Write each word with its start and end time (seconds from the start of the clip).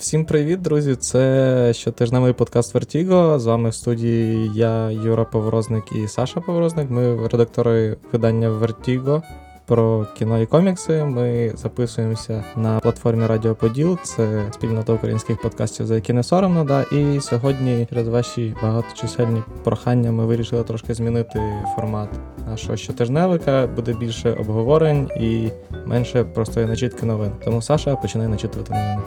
Всім 0.00 0.24
привіт, 0.24 0.62
друзі! 0.62 0.96
Це 0.96 1.72
щотижневий 1.74 2.32
подкаст 2.32 2.74
Vertigo. 2.74 3.38
З 3.38 3.46
вами 3.46 3.68
в 3.68 3.74
студії 3.74 4.50
я, 4.54 4.90
Юра 4.90 5.24
Поворозник 5.24 5.84
і 5.92 6.08
Саша 6.08 6.40
Поворозник. 6.40 6.90
Ми 6.90 7.28
редактори 7.28 7.96
видання 8.12 8.50
Vertigo 8.50 9.22
про 9.66 10.06
кіно 10.18 10.38
і 10.38 10.46
комікси. 10.46 11.04
Ми 11.04 11.52
записуємося 11.54 12.44
на 12.56 12.80
платформі 12.80 13.26
Радіо 13.26 13.54
Поділ. 13.54 13.98
Це 14.02 14.50
спільнота 14.54 14.92
українських 14.92 15.40
подкастів, 15.40 15.86
за 15.86 15.94
які 15.94 16.12
не 16.12 16.22
соромно. 16.22 16.64
Да. 16.64 16.82
І 16.82 17.20
сьогодні, 17.20 17.86
через 17.90 18.08
ваші 18.08 18.54
багаточисельні 18.62 19.42
прохання, 19.64 20.12
ми 20.12 20.26
вирішили 20.26 20.64
трошки 20.64 20.94
змінити 20.94 21.40
формат 21.76 22.08
нашого 22.46 22.76
щотижневика. 22.76 23.66
Буде 23.66 23.92
більше 23.92 24.32
обговорень 24.32 25.10
і 25.20 25.48
менше 25.86 26.24
простої 26.24 26.66
начітки 26.66 27.06
новин. 27.06 27.32
Тому 27.44 27.62
Саша 27.62 27.96
починає 27.96 28.28
начитувати 28.30 28.72
новини. 28.72 29.02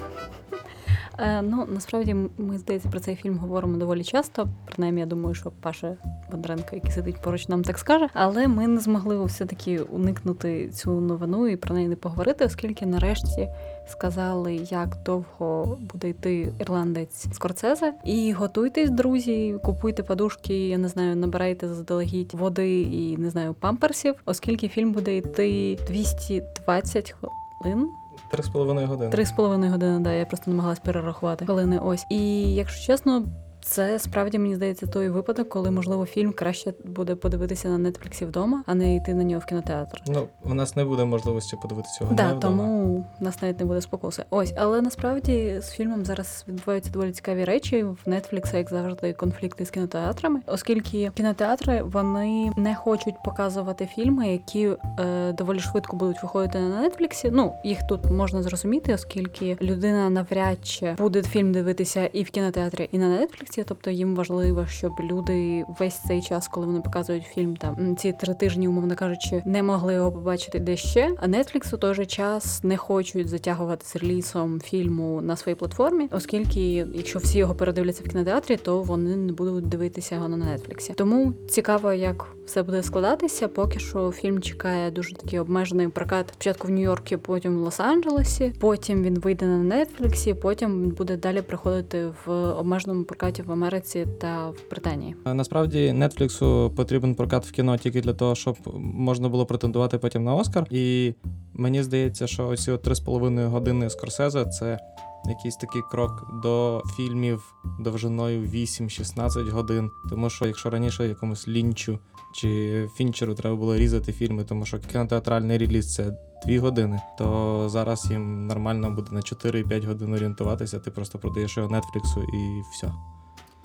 Е, 1.21 1.41
ну 1.41 1.67
насправді 1.73 2.15
ми 2.37 2.57
здається 2.57 2.89
про 2.89 2.99
цей 2.99 3.15
фільм 3.15 3.37
говоримо 3.37 3.77
доволі 3.77 4.03
часто. 4.03 4.47
Принаймні, 4.65 4.99
я 4.99 5.05
думаю, 5.07 5.35
що 5.35 5.51
Паша 5.61 5.97
Бондренко, 6.31 6.69
який 6.75 6.91
сидить 6.91 7.21
поруч, 7.21 7.47
нам 7.47 7.63
так 7.63 7.77
скаже. 7.77 8.09
Але 8.13 8.47
ми 8.47 8.67
не 8.67 8.79
змогли 8.79 9.25
все 9.25 9.45
таки 9.45 9.79
уникнути 9.79 10.69
цю 10.69 10.91
новину 10.91 11.47
і 11.47 11.55
про 11.55 11.75
неї 11.75 11.87
не 11.87 11.95
поговорити, 11.95 12.45
оскільки 12.45 12.85
нарешті 12.85 13.49
сказали, 13.87 14.55
як 14.55 14.97
довго 15.05 15.77
буде 15.93 16.09
йти 16.09 16.53
ірландець 16.59 17.27
Скорцезе. 17.33 17.93
І 18.05 18.33
готуйтесь, 18.33 18.89
друзі, 18.89 19.55
купуйте 19.63 20.03
подушки, 20.03 20.67
я 20.67 20.77
не 20.77 20.87
знаю, 20.87 21.15
набирайте 21.15 21.67
заздалегідь 21.67 22.33
води 22.33 22.81
і 22.81 23.17
не 23.17 23.29
знаю 23.29 23.53
памперсів, 23.53 24.15
оскільки 24.25 24.67
фільм 24.67 24.91
буде 24.91 25.17
йти 25.17 25.77
220 25.87 27.11
хвилин. 27.11 27.89
Три 28.31 28.43
з 28.43 28.49
половиною 28.49 28.87
години. 28.87 29.11
Три 29.11 29.25
з 29.25 29.31
половиною 29.31 29.71
години, 29.71 29.99
да, 29.99 30.13
я 30.13 30.25
просто 30.25 30.51
намагалась 30.51 30.79
перерахувати 30.79 31.45
коли 31.45 31.65
не 31.65 31.79
Ось. 31.79 32.05
І 32.09 32.53
якщо 32.55 32.85
чесно, 32.85 33.23
це 33.61 33.99
справді 33.99 34.39
мені 34.39 34.55
здається 34.55 34.87
той 34.87 35.09
випадок, 35.09 35.49
коли 35.49 35.71
можливо 35.71 36.05
фільм 36.05 36.33
краще 36.33 36.73
буде 36.85 37.15
подивитися 37.15 37.67
на 37.67 37.91
нетфліксі 37.91 38.25
вдома, 38.25 38.63
а 38.65 38.75
не 38.75 38.95
йти 38.95 39.13
на 39.13 39.23
нього 39.23 39.39
в 39.39 39.45
кінотеатр. 39.45 40.01
Ну 40.07 40.27
у 40.43 40.53
нас 40.53 40.75
не 40.75 40.85
буде 40.85 41.05
можливості 41.05 41.57
подивитися 41.61 41.97
його 42.01 42.15
да, 42.15 42.33
вдома. 42.33 42.39
тому 42.39 43.05
у 43.21 43.23
нас 43.23 43.41
навіть 43.41 43.59
не 43.59 43.65
буде 43.65 43.81
спокуси. 43.81 44.23
Ось, 44.29 44.53
але 44.57 44.81
насправді 44.81 45.59
з 45.61 45.69
фільмом 45.69 46.05
зараз 46.05 46.45
відбуваються 46.47 46.91
доволі 46.91 47.11
цікаві 47.11 47.45
речі. 47.45 47.83
В 47.83 47.99
Netflix, 48.07 48.55
як 48.55 48.69
завжди, 48.69 49.13
конфлікти 49.13 49.65
з 49.65 49.69
кінотеатрами, 49.69 50.41
оскільки 50.47 51.11
кінотеатри 51.15 51.83
вони 51.83 52.51
не 52.57 52.75
хочуть 52.75 53.15
показувати 53.25 53.85
фільми, 53.85 54.31
які 54.31 54.69
е, 54.99 55.31
доволі 55.33 55.59
швидко 55.59 55.95
будуть 55.97 56.23
виходити 56.23 56.59
на 56.59 56.89
Netflix. 56.89 57.29
Ну 57.31 57.53
їх 57.63 57.79
тут 57.89 58.11
можна 58.11 58.43
зрозуміти, 58.43 58.93
оскільки 58.93 59.57
людина 59.61 60.09
навряд 60.09 60.57
чи 60.63 60.93
буде 60.93 61.23
фільм 61.23 61.51
дивитися 61.51 62.05
і 62.05 62.23
в 62.23 62.29
кінотеатрі, 62.29 62.89
і 62.91 62.97
на 62.97 63.19
Netflix 63.19 63.50
контексті, 63.51 63.63
тобто 63.67 63.91
їм 63.91 64.15
важливо, 64.15 64.65
щоб 64.65 64.93
люди 64.99 65.65
весь 65.79 65.99
цей 66.07 66.21
час, 66.21 66.47
коли 66.47 66.65
вони 66.65 66.81
показують 66.81 67.23
фільм, 67.23 67.55
там 67.57 67.95
ці 67.95 68.13
три 68.13 68.33
тижні, 68.33 68.67
умовно 68.67 68.95
кажучи, 68.95 69.43
не 69.45 69.63
могли 69.63 69.93
його 69.93 70.11
побачити 70.11 70.59
де 70.59 70.77
ще. 70.77 71.15
А 71.17 71.27
Netflix 71.27 71.75
у 71.75 71.77
той 71.77 71.93
же 71.93 72.05
час 72.05 72.63
не 72.63 72.77
хочуть 72.77 73.27
затягувати 73.27 73.85
з 73.85 73.95
релізом 73.95 74.59
фільму 74.59 75.21
на 75.21 75.35
своїй 75.35 75.55
платформі, 75.55 76.07
оскільки, 76.11 76.87
якщо 76.93 77.19
всі 77.19 77.37
його 77.37 77.55
передивляться 77.55 78.03
в 78.05 78.09
кінотеатрі, 78.09 78.57
то 78.57 78.81
вони 78.81 79.15
не 79.15 79.31
будуть 79.33 79.69
дивитися 79.69 80.15
його 80.15 80.27
на 80.27 80.37
Netflix. 80.37 80.93
Тому 80.95 81.33
цікаво, 81.49 81.93
як 81.93 82.27
все 82.45 82.63
буде 82.63 82.83
складатися. 82.83 83.47
Поки 83.47 83.79
що 83.79 84.11
фільм 84.11 84.41
чекає 84.41 84.91
дуже 84.91 85.15
такий 85.15 85.39
обмежений 85.39 85.87
прокат. 85.87 86.25
Спочатку 86.33 86.67
в 86.67 86.71
Нью-Йорку, 86.71 87.17
потім 87.17 87.57
в 87.57 87.67
Лос-Анджелесі. 87.67 88.53
Потім 88.59 89.03
він 89.03 89.19
вийде 89.19 89.45
на 89.45 89.75
Netflix, 89.75 90.33
Потім 90.33 90.89
буде 90.89 91.17
далі 91.17 91.41
приходити 91.41 92.13
в 92.25 92.31
обмеженому 92.31 93.03
прокаті 93.03 93.40
в 93.47 93.51
Америці 93.51 94.07
та 94.19 94.49
в 94.49 94.55
Британії. 94.71 95.15
Насправді 95.25 95.93
Нетфліксу 95.93 96.71
потрібен 96.75 97.15
прокат 97.15 97.45
в 97.45 97.51
кіно 97.51 97.77
тільки 97.77 98.01
для 98.01 98.13
того, 98.13 98.35
щоб 98.35 98.57
можна 98.75 99.29
було 99.29 99.45
претендувати 99.45 99.97
потім 99.97 100.23
на 100.23 100.35
Оскар. 100.35 100.67
І 100.69 101.13
мені 101.53 101.83
здається, 101.83 102.27
що 102.27 102.47
оці 102.47 102.77
три 102.77 102.95
з 102.95 102.99
половиною 102.99 103.49
години 103.49 103.89
Скорсезе 103.89 104.45
це. 104.45 104.79
Якийсь 105.25 105.55
такий 105.55 105.81
крок 105.91 106.41
до 106.43 106.83
фільмів 106.97 107.53
довжиною 107.79 108.41
8-16 108.41 109.49
годин. 109.49 109.89
Тому 110.09 110.29
що 110.29 110.45
якщо 110.47 110.69
раніше 110.69 111.07
якомусь 111.07 111.47
лінчу 111.47 111.99
чи 112.33 112.89
фінчеру 112.95 113.33
треба 113.33 113.55
було 113.55 113.75
різати 113.75 114.13
фільми, 114.13 114.43
тому 114.43 114.65
що 114.65 114.79
кінотеатральний 114.79 115.57
реліз 115.57 115.93
це 115.93 116.17
2 116.47 116.59
години, 116.59 117.01
то 117.17 117.69
зараз 117.69 118.11
їм 118.11 118.47
нормально 118.47 118.91
буде 118.91 119.11
на 119.11 119.19
4-5 119.19 119.87
годин 119.87 120.13
орієнтуватися. 120.13 120.79
Ти 120.79 120.91
просто 120.91 121.19
продаєш 121.19 121.57
його 121.57 121.69
Нетфліксу 121.69 122.21
і 122.21 122.61
все. 122.73 122.91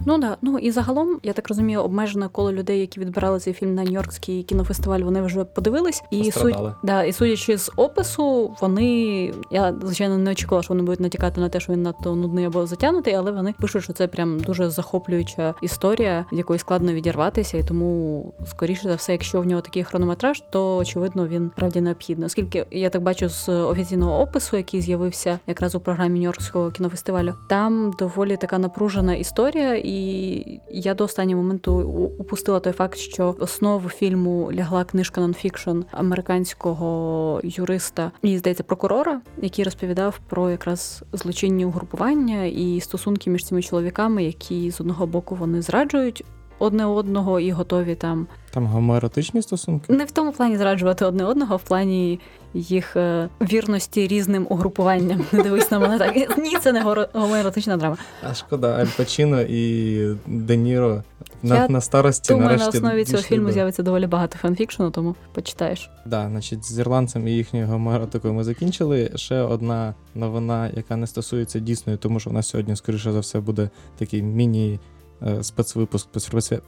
Ну 0.04 0.18
да, 0.18 0.36
ну 0.42 0.58
і 0.58 0.70
загалом, 0.70 1.18
я 1.22 1.32
так 1.32 1.48
розумію, 1.48 1.80
обмежене 1.80 2.28
коло 2.28 2.52
людей, 2.52 2.80
які 2.80 3.00
відбирали 3.00 3.40
цей 3.40 3.52
фільм 3.52 3.74
на 3.74 3.84
Нью-Йоркський 3.84 4.42
кінофестиваль, 4.42 5.00
вони 5.00 5.22
вже 5.22 5.44
подивились. 5.44 6.02
І 6.10 6.32
судь, 6.32 6.56
да, 6.82 7.02
і 7.02 7.12
судячи 7.12 7.58
з 7.58 7.72
опису, 7.76 8.56
вони 8.60 9.32
я 9.50 9.74
звичайно 9.82 10.18
не 10.18 10.30
очікувала, 10.30 10.62
що 10.62 10.74
вони 10.74 10.82
будуть 10.82 11.00
натякати 11.00 11.40
на 11.40 11.48
те, 11.48 11.60
що 11.60 11.72
він 11.72 11.82
надто 11.82 12.16
нудний 12.16 12.44
або 12.44 12.66
затягнутий, 12.66 13.14
але 13.14 13.32
вони 13.32 13.54
пишуть, 13.60 13.82
що 13.82 13.92
це 13.92 14.06
прям 14.06 14.40
дуже 14.40 14.70
захоплююча 14.70 15.54
історія, 15.62 16.24
від 16.32 16.38
якої 16.38 16.58
складно 16.58 16.92
відірватися, 16.92 17.58
і 17.58 17.62
тому, 17.64 18.32
скоріше 18.46 18.88
за 18.88 18.94
все, 18.94 19.12
якщо 19.12 19.40
в 19.40 19.46
нього 19.46 19.60
такий 19.60 19.84
хронометраж, 19.84 20.42
то 20.50 20.76
очевидно 20.76 21.28
він 21.28 21.50
правді 21.56 21.80
необхідний. 21.80 22.26
Оскільки 22.26 22.66
я 22.70 22.90
так 22.90 23.02
бачу 23.02 23.28
з 23.28 23.48
офіційного 23.48 24.20
опису, 24.20 24.56
який 24.56 24.80
з'явився 24.80 25.38
якраз 25.46 25.74
у 25.74 25.80
програмі 25.80 26.20
Нью-Йоркського 26.20 26.72
кінофестивалю, 26.72 27.34
там 27.48 27.92
доволі 27.98 28.36
така 28.36 28.58
напружена 28.58 29.14
історія 29.14 29.74
і 29.86 30.60
я 30.70 30.94
до 30.94 31.04
останнього 31.04 31.42
моменту 31.42 31.72
упустила 32.18 32.60
той 32.60 32.72
факт, 32.72 32.98
що 32.98 33.36
основу 33.38 33.88
фільму 33.88 34.52
лягла 34.52 34.84
книжка 34.84 35.20
нонфікшн 35.20 35.80
американського 35.90 37.40
юриста 37.44 38.12
і 38.22 38.38
здається 38.38 38.64
прокурора, 38.64 39.20
який 39.42 39.64
розповідав 39.64 40.20
про 40.28 40.50
якраз 40.50 41.04
злочинні 41.12 41.64
угрупування 41.64 42.44
і 42.44 42.80
стосунки 42.80 43.30
між 43.30 43.44
цими 43.44 43.62
чоловіками, 43.62 44.24
які 44.24 44.70
з 44.70 44.80
одного 44.80 45.06
боку 45.06 45.34
вони 45.34 45.62
зраджують 45.62 46.24
одне 46.58 46.86
одного 46.86 47.40
і 47.40 47.50
готові 47.50 47.94
там. 47.94 48.26
Там 48.50 48.66
гомоеротичні 48.66 49.42
стосунки? 49.42 49.92
Не 49.92 50.04
в 50.04 50.10
тому 50.10 50.32
плані 50.32 50.56
зраджувати 50.56 51.04
одне 51.04 51.24
одного, 51.24 51.54
а 51.54 51.56
в 51.56 51.62
плані 51.62 52.20
їх 52.54 52.96
е, 52.96 53.28
вірності 53.40 54.06
різним 54.06 54.46
угрупуванням. 54.50 55.24
Не 55.32 55.42
дивись 55.42 55.70
на 55.70 55.78
мене 55.78 55.98
так. 55.98 56.38
Ні, 56.38 56.56
це 56.62 56.72
не 56.72 57.06
гомоеротична 57.12 57.76
драма. 57.76 57.96
А 58.30 58.34
шкода, 58.34 58.76
Аль 58.76 58.86
Пачино 58.96 59.40
і 59.40 60.16
Де 60.26 60.56
Ніро 60.56 61.02
на, 61.42 61.68
на 61.68 61.80
старості 61.80 62.32
думаю, 62.32 62.58
нарешті 62.58 62.80
на 62.80 62.88
основі 62.88 63.04
цього 63.04 63.22
фільму 63.22 63.52
з'явиться 63.52 63.82
доволі 63.82 64.06
багато 64.06 64.38
фанфікшену, 64.38 64.90
тому 64.90 65.14
почитаєш. 65.32 65.80
Так, 65.80 65.90
да, 66.06 66.28
значить, 66.28 66.64
з 66.64 66.78
ірландцем 66.78 67.28
і 67.28 67.30
їхньою 67.30 67.66
гомоеротикою 67.66 68.34
ми 68.34 68.44
закінчили. 68.44 69.10
Ще 69.14 69.40
одна 69.40 69.94
новина, 70.14 70.70
яка 70.74 70.96
не 70.96 71.06
стосується 71.06 71.58
дійсної, 71.58 71.98
тому 71.98 72.20
що 72.20 72.30
в 72.30 72.32
нас 72.32 72.48
сьогодні, 72.48 72.76
скоріше 72.76 73.12
за 73.12 73.20
все, 73.20 73.40
буде 73.40 73.70
такий 73.98 74.22
міні. 74.22 74.80
Е, 75.22 75.42
спецвипуск 75.42 76.08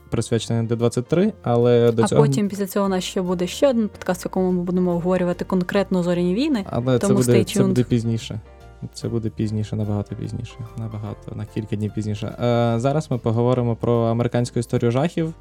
присвячений 0.09 0.67
Д-23, 0.67 1.33
але 1.43 1.91
до 1.91 2.03
а 2.03 2.07
цього... 2.07 2.21
потім 2.21 2.49
після 2.49 2.67
цього 2.67 2.85
у 2.85 2.89
нас 2.89 3.03
ще 3.03 3.21
буде 3.21 3.47
ще 3.47 3.69
один 3.69 3.89
подкаст, 3.89 4.21
в 4.21 4.25
якому 4.25 4.51
ми 4.51 4.63
будемо 4.63 4.91
обговорювати 4.91 5.45
конкретно 5.45 6.03
зоряні 6.03 6.35
війни. 6.35 6.65
Але 6.69 6.99
тому 6.99 7.23
це 7.23 7.31
буде, 7.31 7.43
це 7.43 7.63
буде 7.63 7.83
пізніше. 7.83 8.39
Це 8.93 9.09
буде 9.09 9.29
пізніше, 9.29 9.75
набагато 9.75 10.15
пізніше, 10.15 10.55
набагато 10.77 11.35
на 11.35 11.45
кілька 11.45 11.75
днів 11.75 11.93
пізніше. 11.93 12.27
Е, 12.27 12.79
Зараз 12.79 13.11
ми 13.11 13.17
поговоримо 13.17 13.75
про 13.75 14.03
американську 14.03 14.59
історію 14.59 14.91
жахів. 14.91 15.33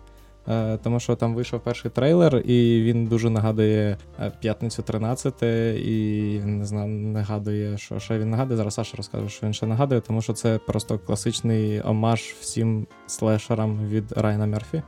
Е, 0.48 0.78
тому 0.82 1.00
що 1.00 1.16
там 1.16 1.34
вийшов 1.34 1.60
перший 1.60 1.90
трейлер, 1.90 2.36
і 2.36 2.82
він 2.82 3.06
дуже 3.06 3.30
нагадує 3.30 3.96
е, 4.20 4.32
п'ятницю 4.40 4.82
13 4.82 5.42
і 5.42 6.40
не 6.44 6.64
знаю, 6.64 6.88
нагадує, 6.88 7.78
що 7.78 7.98
що 7.98 8.18
він 8.18 8.30
нагадує. 8.30 8.56
Зараз 8.56 8.74
Саша 8.74 8.96
розкаже, 8.96 9.28
що 9.28 9.46
він 9.46 9.54
ще 9.54 9.66
нагадує, 9.66 10.00
тому 10.00 10.22
що 10.22 10.32
це 10.32 10.58
просто 10.58 10.98
класичний 10.98 11.82
омаж 11.84 12.20
всім 12.40 12.86
слешерам 13.06 13.88
від 13.88 14.12
Райана 14.12 14.46
Мерфі. 14.46 14.82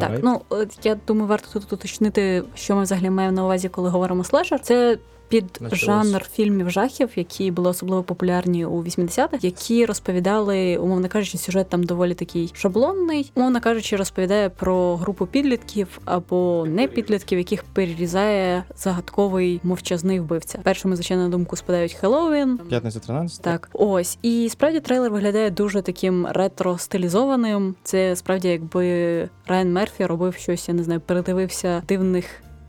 Так, 0.00 0.20
ну 0.22 0.40
я 0.82 0.96
думаю, 1.06 1.28
варто 1.28 1.60
тут 1.60 1.72
уточнити, 1.72 2.42
що 2.54 2.76
ми 2.76 2.82
взагалі 2.82 3.10
маємо 3.10 3.36
на 3.36 3.44
увазі, 3.44 3.68
коли 3.68 3.88
говоримо 3.88 4.24
слешер. 4.24 4.60
Це 4.60 4.98
під 5.28 5.60
жанр 5.72 6.28
фільмів 6.32 6.70
жахів, 6.70 7.08
які 7.16 7.50
були 7.50 7.70
особливо 7.70 8.02
популярні 8.02 8.64
у 8.64 8.82
80-х, 8.82 9.44
які 9.44 9.86
розповідали, 9.86 10.76
умовно 10.76 11.08
кажучи, 11.08 11.38
сюжет 11.38 11.68
там 11.68 11.82
доволі 11.82 12.14
такий 12.14 12.50
шаблонний, 12.54 13.32
умовно 13.34 13.60
кажучи, 13.60 13.96
розповідає 13.96 14.48
про 14.48 14.96
групу 14.96 15.26
підлітків 15.26 16.00
або 16.04 16.66
не 16.68 16.86
підлітків, 16.86 17.38
яких 17.38 17.64
перерізає 17.64 18.64
загадковий 18.76 19.60
мовчазний 19.62 20.20
вбивця. 20.20 20.58
Першими 20.62 20.96
звичайно 20.96 21.22
на 21.22 21.28
думку 21.28 21.56
спадають 21.56 21.92
Хеллоуін. 21.92 22.58
П'ятниця 22.68 23.00
13. 23.00 23.42
Так, 23.42 23.68
ось 23.72 24.18
і 24.22 24.48
справді 24.50 24.80
трейлер 24.80 25.10
виглядає 25.10 25.50
дуже 25.50 25.82
таким 25.82 26.26
ретро 26.26 26.78
стилізованим. 26.78 27.74
Це 27.82 28.16
справді, 28.16 28.48
якби 28.48 29.28
Райан 29.46 29.72
Мерфі 29.72 30.06
робив 30.06 30.34
щось, 30.34 30.68
я 30.68 30.74
не 30.74 30.82
знаю, 30.82 31.00
передивився 31.00 31.82
дивних 31.88 32.24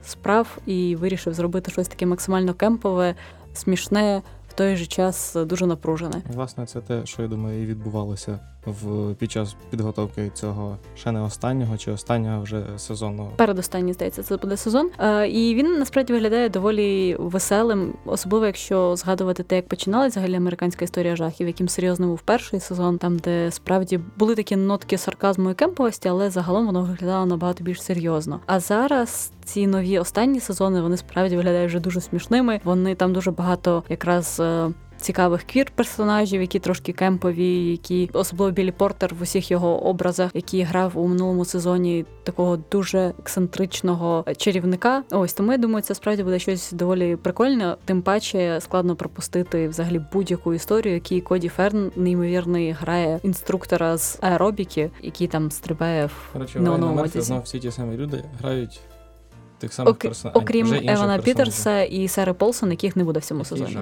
справ 0.07 0.57
і 0.65 0.95
вирішив 0.95 1.33
зробити 1.33 1.71
щось 1.71 1.88
таке 1.88 2.06
максимально 2.06 2.54
кемпове, 2.54 3.15
смішне. 3.54 4.21
В 4.50 4.54
той 4.54 4.75
же 4.75 4.86
час 4.86 5.36
дуже 5.45 5.65
напружене. 5.65 6.21
Власне, 6.33 6.65
це 6.65 6.81
те, 6.81 7.06
що 7.06 7.21
я 7.21 7.27
думаю, 7.27 7.63
і 7.63 7.65
відбувалося 7.65 8.39
в 8.68 9.14
під 9.14 9.31
час 9.31 9.56
підготовки 9.69 10.31
цього 10.34 10.78
ще 10.96 11.12
не 11.12 11.22
останнього 11.22 11.78
чи 11.78 11.92
останнього 11.92 12.42
вже 12.42 12.64
сезону. 12.78 13.30
Передостанній, 13.36 13.94
здається, 13.94 14.24
це 14.24 14.38
буде 14.38 14.58
сезон. 14.58 14.90
Е, 15.00 15.28
і 15.28 15.56
він 15.56 15.80
насправді 15.80 16.14
виглядає 16.14 16.50
доволі 16.50 17.16
веселим, 17.19 17.94
особливо 18.06 18.46
якщо 18.46 18.96
згадувати 18.96 19.44
те, 19.44 19.56
як 19.56 19.68
починалась 19.68 20.12
взагалі 20.12 20.36
американська 20.36 20.86
історія 20.86 21.16
жахів, 21.16 21.48
яким 21.48 21.69
серйозним 21.69 22.10
був 22.10 22.22
перший 22.22 22.60
сезон, 22.60 22.98
там 22.98 23.18
де 23.18 23.52
справді 23.52 24.00
були 24.18 24.36
такі 24.36 24.56
нотки 24.56 24.98
сарказму 24.98 25.50
і 25.52 25.54
кемповості, 25.54 26.10
але 26.10 26.30
загалом 26.30 26.66
воно 26.66 26.81
виглядало 26.81 27.25
набагато 27.25 27.64
більш 27.64 27.81
серйозно. 27.81 28.40
А 28.46 28.60
зараз 28.60 29.31
ці 29.44 29.68
нові 29.68 30.00
останні 30.00 30.40
сезони 30.40 30.81
вони 30.81 30.98
справді 30.98 31.36
виглядають 31.36 31.69
вже 31.69 31.80
дуже 31.80 32.02
смішними. 32.02 32.62
Вони 32.64 32.96
там 32.96 33.14
дуже 33.14 33.31
багато 33.31 33.84
якраз. 33.90 34.42
Цікавих 35.01 35.44
квір 35.44 35.71
персонажів, 35.75 36.41
які 36.41 36.59
трошки 36.59 36.94
кемпові, 36.94 37.71
які 37.71 38.09
особливо 38.13 38.51
Білі 38.51 38.71
Портер 38.71 39.15
в 39.15 39.21
усіх 39.21 39.51
його 39.51 39.85
образах, 39.85 40.31
який 40.33 40.61
грав 40.61 40.91
у 40.95 41.07
минулому 41.07 41.45
сезоні 41.45 42.05
такого 42.23 42.57
дуже 42.71 43.13
ексцентричного 43.19 44.25
чарівника. 44.38 45.03
Ось 45.11 45.33
тому 45.33 45.51
я 45.51 45.57
думаю, 45.57 45.81
це 45.81 45.95
справді 45.95 46.23
буде 46.23 46.39
щось 46.39 46.71
доволі 46.71 47.15
прикольне. 47.15 47.75
Тим 47.85 48.01
паче 48.01 48.59
складно 48.61 48.95
пропустити 48.95 49.67
взагалі 49.67 50.01
будь-яку 50.13 50.53
історію, 50.53 50.94
який 50.94 51.21
Коді 51.21 51.49
Ферн 51.49 51.91
неймовірний 51.95 52.71
грає 52.71 53.19
інструктора 53.23 53.97
з 53.97 54.17
аеробіки, 54.21 54.91
який 55.01 55.27
там 55.27 55.51
стрибає 55.51 56.05
в 56.05 56.29
Коротше, 56.33 56.59
на 56.59 56.65
Райана 56.65 56.77
новому 56.77 57.01
Мерфі, 57.01 57.11
одязі. 57.11 57.27
знов 57.27 57.41
всі 57.41 57.59
ті 57.59 57.71
самі 57.71 57.97
люди 57.97 58.23
грають 58.39 58.79
тих 59.59 59.74
самих 59.74 59.94
Ок... 59.94 60.00
персонажів. 60.00 60.42
окрім 60.44 60.74
Евана 60.74 61.18
Пітерса 61.18 61.81
і 61.81 62.07
Сари 62.07 62.33
Полсон, 62.33 62.71
яких 62.71 62.95
не 62.95 63.04
буде 63.04 63.19
в 63.19 63.24
цьому 63.25 63.45
сезоні. 63.45 63.77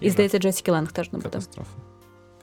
І 0.00 0.10
здається, 0.10 0.38
Джесіки 0.38 0.72
Ленг 0.72 0.92
теж 0.92 1.12
не 1.12 1.18
буде. 1.18 1.28
Катастрофа. 1.28 1.70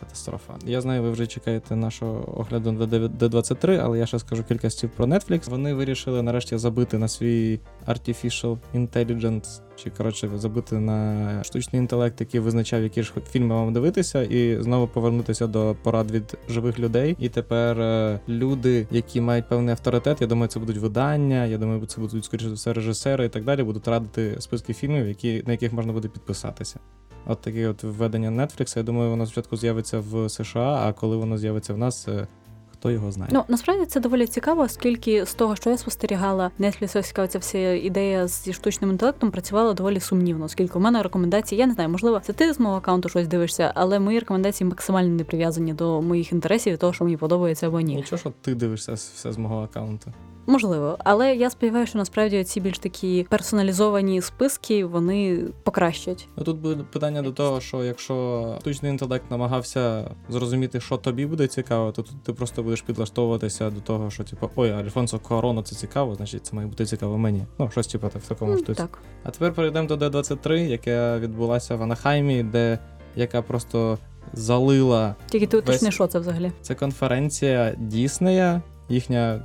Катастрофа. 0.06 0.54
Я 0.66 0.82
знаю, 0.82 1.04
ви 1.04 1.12
вже 1.12 1.28
чекаєте 1.28 1.76
нашого 1.76 2.40
огляду 2.40 2.72
на 2.72 2.86
D23, 2.86 3.82
але 3.84 4.00
я 4.00 4.06
ще 4.06 4.20
скажу 4.20 4.44
кілька 4.44 4.70
слів 4.70 4.90
про 4.98 5.06
Netflix. 5.06 5.50
Вони 5.50 5.74
вирішили 5.74 6.22
нарешті 6.22 6.58
забити 6.58 6.98
на 6.98 7.08
свій 7.08 7.60
Artificial 7.88 8.58
Intelligence, 8.76 9.62
чи 9.76 9.90
коротше 9.90 10.30
забити 10.36 10.80
на 10.80 11.44
штучний 11.44 11.82
інтелект, 11.82 12.22
який 12.22 12.40
визначав, 12.40 12.84
які 12.84 13.04
ж 13.04 13.14
фільми 13.32 13.56
вам 13.56 13.74
дивитися, 13.74 14.24
і 14.24 14.62
знову 14.62 14.88
повернутися 14.88 15.48
до 15.48 15.76
порад 15.84 16.12
від 16.12 16.38
живих 16.50 16.80
людей. 16.80 17.16
І 17.20 17.30
тепер 17.30 17.80
е, 17.80 18.20
люди, 18.30 18.88
які 18.92 19.22
мають 19.22 19.50
певний 19.50 19.72
авторитет, 19.72 20.22
я 20.22 20.28
думаю, 20.28 20.48
це 20.48 20.60
будуть 20.60 20.78
видання. 20.78 21.46
Я 21.46 21.58
думаю, 21.58 21.86
це 21.86 22.02
будуть 22.02 22.26
скоріше 22.26 22.50
за 22.50 22.56
все 22.56 22.74
режисери 22.74 23.26
і 23.26 23.30
так 23.30 23.44
далі. 23.44 23.64
Будуть 23.64 23.88
радити 23.88 24.36
списки 24.40 24.74
фільмів, 24.74 25.08
які 25.08 25.44
на 25.46 25.52
яких 25.52 25.74
можна 25.74 25.94
буде 25.94 26.08
підписатися. 26.08 26.80
От 27.28 27.42
таке 27.42 27.68
от 27.68 27.84
введення 27.84 28.30
Netflix. 28.30 28.78
Я 28.78 28.84
думаю, 28.84 29.10
воно 29.10 29.26
спочатку 29.26 29.58
з'явиться 29.58 30.00
в 30.00 30.30
США, 30.30 30.84
а 30.86 30.94
коли 30.94 31.18
воно 31.18 31.38
з'явиться 31.38 31.74
в 31.74 31.78
нас, 31.78 32.08
е, 32.08 32.28
хто 32.74 32.92
його 32.92 33.12
знає. 33.12 33.32
Ну 33.34 33.44
насправді 33.48 33.86
це 33.86 34.00
доволі 34.00 34.28
цікаво, 34.28 34.62
оскільки 34.62 35.26
з 35.26 35.34
того, 35.34 35.56
що 35.56 35.70
я 35.70 35.78
спостерігала, 35.78 36.52
Netflix, 36.60 37.28
ця 37.28 37.40
вся 37.40 37.74
ідея 37.74 38.28
зі 38.28 38.54
штучним 38.54 38.92
інтелектом 38.92 39.32
працювала 39.32 39.74
доволі 39.74 40.00
сумнівно, 40.00 40.46
оскільки 40.46 40.78
у 40.78 40.82
мене 40.82 41.04
рекомендації, 41.04 41.60
я 41.60 41.68
не 41.68 41.74
знаю, 41.74 41.90
можливо, 41.90 42.20
це 42.20 42.34
ти 42.34 42.54
з 42.54 42.60
мого 42.60 42.76
аккаунту 42.76 43.10
щось 43.10 43.28
дивишся, 43.28 43.72
але 43.76 44.00
мої 44.00 44.20
рекомендації 44.20 44.70
максимально 44.70 45.10
не 45.10 45.24
прив'язані 45.24 45.74
до 45.74 46.02
моїх 46.02 46.32
інтересів 46.32 46.74
і 46.74 46.78
того, 46.78 46.94
що 46.94 47.04
мені 47.04 47.18
подобається 47.18 47.68
або 47.68 47.82
ні. 47.82 47.96
Нічого, 47.96 48.20
що 48.20 48.34
ти 48.42 48.56
дивишся 48.56 48.94
все 48.94 49.32
з 49.32 49.38
мого 49.38 49.64
аккаунту. 49.64 50.14
Можливо, 50.48 50.98
але 51.04 51.36
я 51.36 51.50
сподіваюся, 51.50 51.90
що 51.90 52.00
насправді 52.00 52.44
ці 52.44 52.62
більш 52.62 52.80
такі 52.80 53.26
персоналізовані 53.30 54.22
списки 54.22 54.86
вони 54.86 55.44
покращать. 55.64 56.28
Ну 56.38 56.44
тут 56.44 56.58
буде 56.58 56.84
питання 56.84 57.22
до 57.22 57.32
того, 57.32 57.62
що 57.62 57.84
якщо 57.84 58.56
штучний 58.62 58.92
інтелект 58.92 59.32
намагався 59.32 60.12
зрозуміти, 60.30 60.80
що 60.82 60.98
тобі 60.98 61.26
буде 61.26 61.48
цікаво, 61.48 61.92
то 61.92 62.02
тут 62.02 62.24
ти 62.24 62.34
просто 62.34 62.64
будеш 62.64 62.82
підлаштовуватися 62.82 63.70
до 63.70 63.82
того, 63.82 64.10
що 64.12 64.24
типу, 64.24 64.50
ой, 64.56 64.72
Альфонсо 64.72 65.20
Куароно 65.20 65.62
це 65.62 65.76
цікаво, 65.76 66.16
значить 66.16 66.46
це 66.46 66.56
має 66.56 66.68
бути 66.68 66.86
цікаво 66.86 67.18
мені. 67.18 67.46
Ну, 67.60 67.70
щось 67.72 67.88
типу 67.88 68.08
в 68.08 68.28
такому 68.28 68.52
М, 68.52 68.58
штуці. 68.58 68.78
Так. 68.82 69.00
А 69.24 69.30
тепер 69.32 69.54
перейдемо 69.54 69.88
до 69.88 69.96
D23, 69.96 70.52
яка 70.68 71.20
відбулася 71.20 71.76
в 71.76 71.84
Анахаймі, 71.84 72.44
де 72.44 72.80
яка 73.16 73.42
просто 73.42 73.98
залила 74.34 75.16
Тільки 75.30 75.48
ти 75.48 75.58
уточни, 75.58 75.88
Весь- 75.88 75.94
що 75.96 76.08
це 76.08 76.20
взагалі. 76.20 76.52
Це 76.62 76.76
конференція 76.76 77.76
Діснея, 77.78 78.62
їхня 78.90 79.42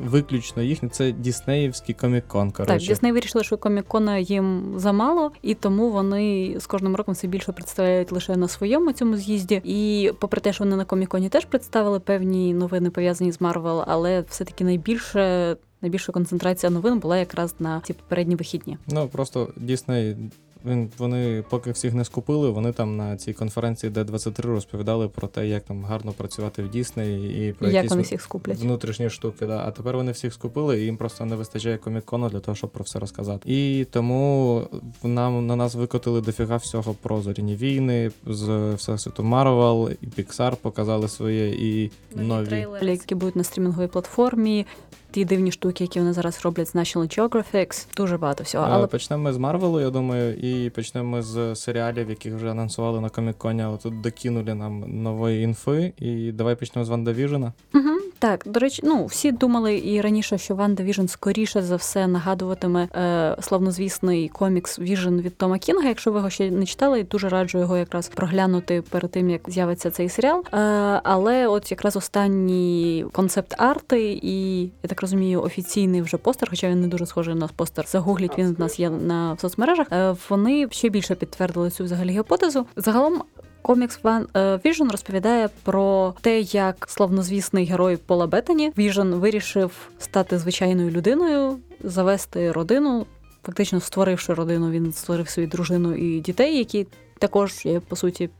виключно 0.00 0.62
їхня, 0.62 0.88
це 0.88 1.12
Діснеївський 1.12 1.94
комік-кон. 1.94 2.52
Так, 2.66 2.78
Дісней 2.78 3.12
вирішили, 3.12 3.44
що 3.44 3.56
комікона 3.56 4.18
їм 4.18 4.72
замало, 4.76 5.32
і 5.42 5.54
тому 5.54 5.90
вони 5.90 6.54
з 6.60 6.66
кожним 6.66 6.96
роком 6.96 7.14
все 7.14 7.26
більше 7.26 7.52
представляють 7.52 8.12
лише 8.12 8.36
на 8.36 8.48
своєму 8.48 8.92
цьому 8.92 9.16
з'їзді. 9.16 9.62
І 9.64 10.10
попри 10.20 10.40
те, 10.40 10.52
що 10.52 10.64
вони 10.64 10.76
на 10.76 10.84
коміконі 10.84 11.28
теж 11.28 11.44
представили 11.44 12.00
певні 12.00 12.54
новини 12.54 12.90
пов'язані 12.90 13.32
з 13.32 13.40
Марвел, 13.40 13.84
але 13.86 14.20
все-таки 14.20 14.64
найбільше. 14.64 15.56
Найбільша 15.82 16.12
концентрація 16.12 16.70
новин 16.70 16.98
була 16.98 17.18
якраз 17.18 17.54
на 17.58 17.80
ці 17.80 17.92
попередні 17.92 18.36
вихідні. 18.36 18.78
Ну 18.86 19.08
просто 19.08 19.48
Дісней. 19.56 20.16
Він 20.64 20.90
вони 20.98 21.44
поки 21.50 21.70
всіх 21.70 21.94
не 21.94 22.04
скупили, 22.04 22.50
вони 22.50 22.72
там 22.72 22.96
на 22.96 23.16
цій 23.16 23.32
конференції 23.32 23.92
D23 23.92 24.42
розповідали 24.42 25.08
про 25.08 25.28
те, 25.28 25.48
як 25.48 25.64
там 25.64 25.84
гарно 25.84 26.12
працювати 26.12 26.62
в 26.62 26.70
Діснеї 26.70 27.48
і 27.48 27.52
про 27.52 27.66
Як 27.66 27.74
якісь 27.74 27.90
вони 27.90 28.02
всіх 28.02 28.22
скуплять? 28.22 28.58
внутрішні 28.58 29.10
штуки. 29.10 29.46
Да. 29.46 29.64
А 29.66 29.70
тепер 29.70 29.96
вони 29.96 30.12
всіх 30.12 30.34
скупили, 30.34 30.80
і 30.80 30.84
їм 30.84 30.96
просто 30.96 31.24
не 31.24 31.36
вистачає 31.36 31.76
комікону 31.78 32.28
для 32.28 32.40
того, 32.40 32.54
щоб 32.56 32.70
про 32.70 32.84
все 32.84 32.98
розказати. 32.98 33.40
І 33.54 33.84
тому 33.90 34.62
нам 35.02 35.46
на 35.46 35.56
нас 35.56 35.74
викотили 35.74 36.20
дофіга 36.20 36.56
всього 36.56 36.94
про 37.02 37.20
зоряні 37.22 37.56
війни 37.56 38.10
з 38.26 38.72
всесвіту 38.74 39.22
Марвел 39.24 39.90
і 40.02 40.06
Pixar 40.06 40.56
показали 40.56 41.08
своє 41.08 41.48
і 41.48 41.90
нові. 42.16 42.66
які 42.82 43.14
будуть 43.14 43.36
на 43.36 43.44
стрімінговій 43.44 43.86
платформі. 43.86 44.66
Ті 45.10 45.24
дивні 45.24 45.52
штуки, 45.52 45.84
які 45.84 45.98
вони 45.98 46.12
зараз 46.12 46.40
роблять 46.44 46.68
з 46.68 46.74
National 46.74 47.18
Geographic, 47.18 47.86
дуже 47.96 48.18
багато 48.18 48.44
всього. 48.44 48.64
Але 48.64 48.74
Але 48.74 48.86
почнемо 48.86 49.22
ми 49.22 49.32
з 49.32 49.36
Марвелу, 49.38 49.80
я 49.80 49.90
думаю, 49.90 50.34
і 50.34 50.70
почнемо 50.70 51.08
ми 51.08 51.22
з 51.22 51.56
серіалів, 51.56 52.10
яких 52.10 52.34
вже 52.34 52.50
анонсували 52.50 53.00
на 53.00 53.08
коміконі, 53.08 53.62
але 53.62 53.76
тут 53.76 54.00
докинули 54.00 54.54
нам 54.54 55.02
нової 55.02 55.42
інфи. 55.42 55.92
І 55.98 56.32
давай 56.32 56.54
почнемо 56.54 56.84
з 56.84 56.88
Ванда 56.88 57.12
Віжена. 57.12 57.52
Угу, 57.74 57.99
так, 58.20 58.42
до 58.46 58.60
речі, 58.60 58.82
ну 58.84 59.06
всі 59.06 59.32
думали 59.32 59.78
і 59.84 60.00
раніше, 60.00 60.38
що 60.38 60.54
Ванда 60.54 60.82
Віжн 60.82 61.06
скоріше 61.06 61.62
за 61.62 61.76
все 61.76 62.06
нагадуватиме 62.06 62.88
е, 62.94 63.36
славнозвісний 63.40 64.28
комікс 64.28 64.78
Віжн 64.78 65.20
від 65.20 65.36
Тома 65.36 65.58
Кінга. 65.58 65.88
Якщо 65.88 66.12
ви 66.12 66.18
його 66.18 66.30
ще 66.30 66.50
не 66.50 66.66
читали, 66.66 67.02
дуже 67.02 67.28
раджу 67.28 67.58
його 67.58 67.76
якраз 67.76 68.08
проглянути 68.08 68.82
перед 68.82 69.10
тим, 69.10 69.30
як 69.30 69.40
з'явиться 69.46 69.90
цей 69.90 70.08
серіал. 70.08 70.44
Е, 70.52 70.56
але 71.04 71.46
от 71.46 71.70
якраз 71.70 71.96
останні 71.96 73.04
концепт-арти, 73.12 74.20
і 74.22 74.62
я 74.62 74.88
так 74.88 75.00
розумію, 75.00 75.42
офіційний 75.42 76.02
вже 76.02 76.16
постер, 76.16 76.50
хоча 76.50 76.68
він 76.68 76.80
не 76.80 76.86
дуже 76.86 77.06
схожий 77.06 77.34
на 77.34 77.48
постер. 77.48 77.84
Загугліть 77.88 78.38
він 78.38 78.54
в 78.54 78.60
нас 78.60 78.80
є 78.80 78.90
на 78.90 79.36
соцмережах. 79.36 79.86
Е, 79.92 80.14
вони 80.28 80.68
ще 80.70 80.88
більше 80.88 81.14
підтвердили 81.14 81.70
цю 81.70 81.84
взагалі 81.84 82.10
гіпотезу. 82.10 82.66
Загалом 82.76 83.22
Комікс 83.62 83.98
Ван 84.02 84.26
Віжн 84.64 84.88
розповідає 84.90 85.48
про 85.62 86.14
те, 86.20 86.40
як 86.40 86.86
славнозвісний 86.88 87.64
герой 87.64 87.96
Пола 87.96 88.26
Беттані 88.26 88.72
Віжн 88.78 89.12
вирішив 89.14 89.88
стати 89.98 90.38
звичайною 90.38 90.90
людиною, 90.90 91.58
завести 91.84 92.52
родину. 92.52 93.06
Фактично 93.46 93.80
створивши 93.80 94.34
родину, 94.34 94.70
він 94.70 94.92
створив 94.92 95.28
свою 95.28 95.48
дружину 95.48 95.94
і 95.94 96.20
дітей, 96.20 96.58
які 96.58 96.86
також 97.18 97.66
є 97.66 97.80
по 97.80 97.96
суті 97.96 98.30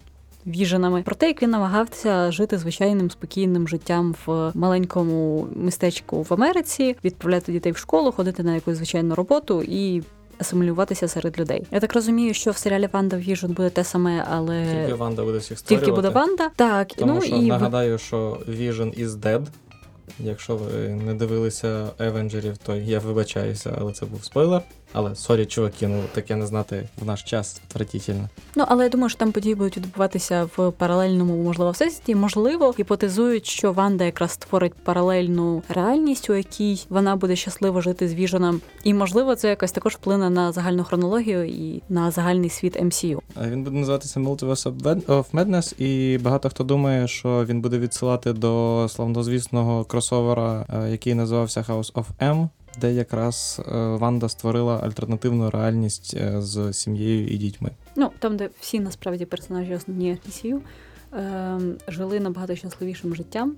віженами. 0.47 1.03
Про 1.03 1.15
те, 1.15 1.29
як 1.29 1.43
він 1.43 1.51
намагався 1.51 2.33
жити 2.33 2.59
звичайним 2.59 3.11
спокійним 3.11 3.69
життям 3.69 4.15
в 4.27 4.53
маленькому 4.55 5.47
містечку 5.57 6.23
в 6.23 6.35
Америці, 6.35 6.97
відправляти 7.05 7.53
дітей 7.53 7.73
в 7.73 7.77
школу, 7.77 8.13
ходити 8.13 8.43
на 8.43 8.55
якусь 8.55 8.77
звичайну 8.77 9.15
роботу 9.15 9.63
і 9.63 10.03
асимілюватися 10.41 11.09
серед 11.09 11.39
людей. 11.39 11.67
Я 11.71 11.81
так 11.81 11.95
розумію, 11.95 12.35
що 12.35 12.51
в 12.51 12.57
серіалі 12.57 12.89
Ванда 12.93 13.17
Віжн 13.17 13.47
буде 13.47 13.71
те 13.71 13.85
саме, 13.85 14.25
але 14.31 14.67
Тільки 14.81 14.95
Ванда 14.95 15.25
буде 15.25 15.39
всіх 15.39 15.61
тільки 15.61 15.93
буде 15.93 16.09
Ванда. 16.09 16.51
Так, 16.57 16.89
Тому 16.89 17.15
ну 17.15 17.21
що 17.21 17.37
і 17.37 17.43
нагадаю, 17.43 17.99
що 17.99 18.39
Vision 18.49 19.05
is 19.05 19.09
dead. 19.09 19.47
Якщо 20.19 20.57
ви 20.57 20.89
не 20.89 21.15
дивилися 21.15 21.87
Евенджерів, 21.99 22.59
то 22.59 22.77
я 22.77 22.99
вибачаюся, 22.99 23.77
але 23.81 23.93
це 23.93 24.07
був 24.07 24.25
спойлер. 24.25 24.63
Але 24.93 25.15
sorry, 25.15 25.47
чуваки, 25.47 25.89
ну 25.89 26.03
таке 26.13 26.37
не 26.37 26.47
знати 26.47 26.89
в 27.01 27.07
наш 27.07 27.23
час 27.23 27.61
отвратительно. 27.71 28.29
Ну, 28.57 28.65
але 28.69 28.85
я 28.85 28.91
думаю, 28.91 29.09
що 29.09 29.19
там 29.19 29.33
події 29.33 29.55
будуть 29.55 29.77
відбуватися 29.77 30.49
в 30.57 30.73
паралельному, 30.73 31.43
можливо, 31.43 31.71
всесвіті. 31.71 32.15
Можливо, 32.15 32.75
гіпотезують, 32.79 33.47
що 33.47 33.73
Ванда 33.73 34.05
якраз 34.05 34.31
створить 34.31 34.75
паралельну 34.75 35.63
реальність, 35.69 36.31
у 36.31 36.35
якій 36.35 36.87
вона 36.89 37.17
буде 37.17 37.37
щасливо 37.37 37.81
жити 37.81 38.09
з 38.09 38.15
Віженом. 38.15 38.61
І 38.85 38.95
можливо, 38.95 39.37
це 39.37 39.49
якось 39.49 39.73
також 39.73 39.95
вплине 39.95 40.31
на 40.31 40.53
загальну 40.53 40.85
хронологію 40.85 41.45
і 41.45 41.83
на 41.89 42.11
загальний 42.11 42.51
світ 42.51 42.83
MCU. 42.83 43.19
Він 43.51 43.65
буде 43.65 43.77
називатися 43.77 44.21
Multiverse 44.21 44.73
of 45.07 45.25
Madness, 45.33 45.81
і 45.83 46.19
багато 46.19 46.51
хто 46.51 46.65
думає, 46.65 47.09
що 47.09 47.45
він 47.45 47.61
буде 47.61 47.79
відсилати 47.79 48.33
до 48.33 48.87
славнозвісного 48.91 49.85
кросовера, 49.85 50.67
е, 50.69 50.91
який 50.91 51.15
називався 51.15 51.65
House 51.69 51.93
of 51.93 52.05
M, 52.21 52.49
де 52.81 52.93
якраз 52.93 53.61
е, 53.69 53.73
Ванда 53.75 54.29
створила 54.29 54.79
альтернативну 54.79 55.51
реальність 55.51 56.15
е, 56.17 56.43
з 56.43 56.73
сім'єю 56.73 57.29
і 57.29 57.37
дітьми. 57.37 57.71
Ну, 57.97 58.11
там, 58.19 58.37
де 58.37 58.51
всі 58.61 58.81
насправді 58.81 59.25
персонажі 59.25 59.75
основні 59.75 60.19
DCU, 60.29 60.61
ем, 61.13 61.77
жили 61.89 62.21
набагато 62.21 62.57
щасливішим 62.57 63.15
життям, 63.15 63.57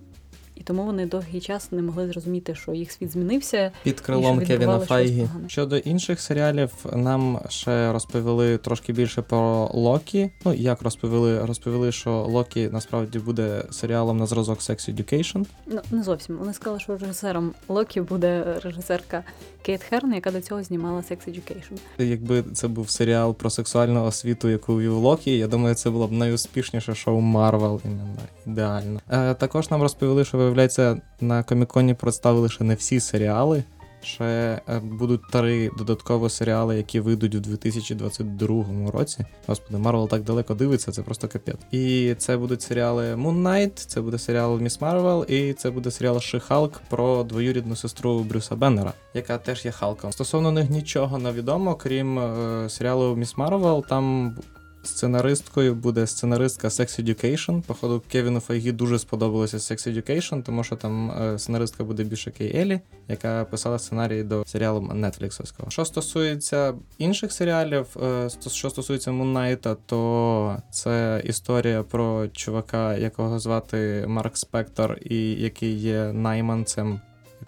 і 0.55 0.63
тому 0.63 0.85
вони 0.85 1.07
довгий 1.07 1.41
час 1.41 1.73
не 1.73 1.83
могли 1.83 2.09
зрозуміти, 2.09 2.55
що 2.55 2.73
їх 2.73 2.93
світ 2.93 3.13
змінився. 3.13 3.73
Під 3.83 4.01
крилом 4.01 4.41
Кевіна 4.41 4.79
Файгі. 4.79 5.29
Щодо 5.47 5.77
інших 5.77 6.21
серіалів, 6.21 6.71
нам 6.93 7.41
ще 7.49 7.93
розповіли 7.93 8.59
трошки 8.59 8.93
більше 8.93 9.23
про 9.23 9.71
Локі. 9.75 10.31
Ну 10.45 10.55
як 10.55 10.83
розповіли? 10.83 11.47
Розповіли, 11.47 11.93
що 11.93 12.11
Локі 12.11 12.69
насправді 12.73 13.19
буде 13.19 13.65
серіалом 13.71 14.19
на 14.19 14.27
зразок 14.27 14.59
Sex 14.59 14.95
Education. 14.95 15.47
Ну, 15.67 15.81
не 15.91 16.03
зовсім. 16.03 16.37
Вони 16.37 16.53
сказали, 16.53 16.81
що 16.81 16.97
режисером 16.97 17.53
Локі 17.69 18.01
буде 18.01 18.61
режисерка 18.63 19.25
Кейт 19.63 19.83
Херн, 19.83 20.15
яка 20.15 20.31
до 20.31 20.41
цього 20.41 20.63
знімала 20.63 21.01
Sex 21.01 21.29
Education. 21.29 21.79
Якби 21.99 22.43
це 22.43 22.69
був 22.69 22.91
серіал 22.91 23.35
про 23.35 23.51
сексуальну 23.51 24.05
освіту, 24.05 24.49
яку 24.49 24.79
вів 24.79 24.95
Локі, 24.95 25.39
я 25.39 25.47
думаю, 25.47 25.75
це 25.75 25.91
було 25.91 26.07
б 26.07 26.13
найуспішніше 26.13 26.95
шоу 26.95 27.21
Марвел. 27.21 27.81
Іменно 27.85 28.17
ідеально. 28.47 29.01
Е, 29.11 29.35
також 29.35 29.71
нам 29.71 29.83
розповіли, 29.83 30.25
що 30.25 30.39
виявляється 30.43 31.01
на 31.21 31.43
коміконі 31.43 31.95
представили 31.95 32.49
ще 32.49 32.65
не 32.65 32.75
всі 32.75 33.01
серіали. 33.01 33.65
Ще 34.05 34.25
е, 34.69 34.79
будуть 34.79 35.21
три 35.33 35.71
додаткові 35.79 36.31
серіали, 36.31 36.77
які 36.77 37.01
вийдуть 37.01 37.35
у 37.35 37.41
2022 37.41 38.65
році. 38.91 39.25
Господи, 39.47 39.79
Марвел 39.79 40.09
так 40.09 40.23
далеко 40.23 40.55
дивиться, 40.55 40.93
це 40.93 41.03
просто 41.03 41.29
капець. 41.29 41.61
І 41.71 42.15
це 42.19 42.37
будуть 42.37 42.63
серіали 42.63 43.15
Moon 43.15 43.43
Knight, 43.43 43.73
це 43.75 44.01
буде 44.01 44.19
серіал 44.19 44.59
Міс 44.59 44.81
Марвел, 44.81 45.25
і 45.29 45.53
це 45.53 45.71
буде 45.71 45.91
серіал 45.91 46.17
She-Hulk 46.17 46.81
про 46.91 47.25
двоюрідну 47.25 47.77
сестру 47.77 48.19
Брюса 48.19 48.57
Беннера, 48.57 48.93
яка 49.15 49.39
теж 49.39 49.65
є 49.65 49.71
Халком. 49.71 50.13
Стосовно 50.13 50.53
них 50.53 50.71
нічого 50.71 51.19
не 51.19 51.33
відомо, 51.33 51.75
крім 51.75 52.19
е, 52.19 52.69
серіалу 52.69 53.17
Міс 53.17 53.37
Марвел, 53.37 53.85
там. 53.89 54.37
Сценаристкою 54.83 55.75
буде 55.75 56.07
сценаристка 56.07 56.69
Sex 56.69 57.05
Education. 57.05 57.63
Походу, 57.63 58.03
Кевіну 58.09 58.41
Файгі 58.41 58.73
дуже 58.73 58.99
сподобалося 58.99 59.57
Sex 59.57 59.93
Education, 59.93 60.43
тому 60.43 60.65
що 60.65 60.77
там 60.77 61.11
е, 61.11 61.39
сценаристка 61.39 61.85
буде 61.85 62.05
більше 62.05 62.31
Кей 62.31 62.57
Елі, 62.57 62.81
яка 63.09 63.45
писала 63.45 63.79
сценарій 63.79 64.23
до 64.23 64.45
серіалу 64.47 64.81
Нетфліксовського. 64.81 65.71
Що 65.71 65.85
стосується 65.85 66.75
інших 66.99 67.33
серіалів, 67.33 67.87
е, 68.03 68.29
що 68.49 68.71
стосується 68.71 69.13
Муннайта, 69.13 69.77
то 69.87 70.63
це 70.71 71.23
історія 71.25 71.83
про 71.83 72.29
чувака, 72.29 72.97
якого 72.97 73.39
звати 73.39 74.05
Марк 74.09 74.37
Спектор, 74.37 74.99
і 75.05 75.31
який 75.31 75.75
є 75.75 76.13
найманцем, 76.13 77.01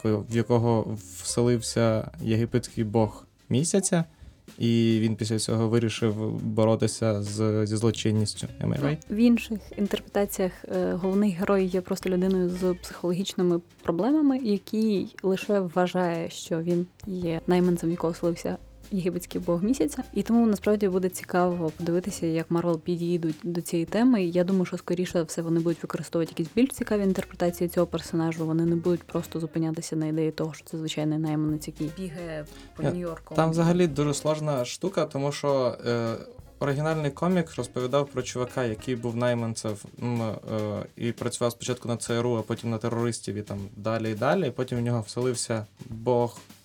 в 0.05 0.37
якого 0.37 0.99
вселився 1.23 2.11
єгипетський 2.21 2.85
бог 2.85 3.25
місяця. 3.49 4.05
І 4.59 4.99
він 5.03 5.17
після 5.17 5.39
цього 5.39 5.69
вирішив 5.69 6.33
боротися 6.33 7.23
з, 7.23 7.67
зі 7.67 7.77
злочинністю. 7.77 8.47
Am? 8.61 8.97
В 9.11 9.17
інших 9.17 9.59
інтерпретаціях 9.77 10.53
е, 10.65 10.93
головний 10.93 11.31
герой 11.31 11.65
є 11.65 11.81
просто 11.81 12.11
людиною 12.11 12.49
з 12.51 12.75
психологічними 12.75 13.61
проблемами, 13.83 14.39
який 14.39 15.17
лише 15.23 15.61
вважає, 15.61 16.31
що 16.31 16.63
він 16.63 16.87
є 17.07 17.41
найманцем, 17.47 17.91
якого 17.91 18.15
слився 18.15 18.57
єгипетський 18.91 19.41
бог 19.41 19.63
місяця. 19.65 20.03
І 20.15 20.23
тому 20.23 20.47
насправді 20.47 20.89
буде 20.89 21.09
цікаво 21.09 21.73
подивитися, 21.77 22.27
як 22.27 22.51
Марвел 22.51 22.81
підійдуть 22.81 23.37
до 23.43 23.61
цієї 23.61 23.87
теми. 23.87 24.25
Я 24.25 24.45
думаю, 24.45 24.65
що 24.65 24.79
скоріше 24.79 25.23
все 25.23 25.43
вони 25.43 25.61
будуть 25.61 25.83
використовувати 25.83 26.33
якісь 26.39 26.55
більш 26.55 26.71
цікаві 26.71 27.03
інтерпретації 27.03 27.69
цього 27.69 27.87
персонажу. 27.87 28.47
Вони 28.47 28.65
не 28.65 28.77
будуть 28.77 29.03
просто 29.03 29.41
зупинятися 29.41 29.97
на 29.97 30.07
ідеї 30.07 30.31
того, 30.31 30.55
що 30.55 30.65
це 30.65 30.79
звичайний 30.79 31.19
найманець, 31.19 31.67
який 31.69 31.91
бігає 31.99 32.47
по 32.77 32.83
Я- 32.83 32.91
Нью-Йорку. 32.91 33.35
Там 33.35 33.51
взагалі 33.51 33.87
дуже 33.87 34.15
сложна 34.15 34.65
штука, 34.65 35.05
тому 35.05 35.33
що 35.33 35.79
е, 35.87 36.15
оригінальний 36.59 37.11
комік 37.11 37.57
розповідав 37.57 38.09
про 38.09 38.23
чувака, 38.23 38.65
який 38.65 38.97
був 38.97 39.17
найманцем 39.17 39.73
е, 40.03 40.35
і 40.97 41.13
працював 41.13 41.53
спочатку 41.53 41.89
на 41.89 41.97
ЦРУ, 41.97 42.37
а 42.37 42.43
потім 42.43 42.71
на 42.71 42.79
терористів 42.79 43.35
і 43.35 43.43
там 43.43 43.59
далі 43.77 44.11
і 44.11 44.15
далі. 44.15 44.51
Потім 44.51 44.79
в 44.79 44.81
нього 44.81 45.01
вселився 45.07 45.67
Бог 45.91 46.39
е, 46.39 46.64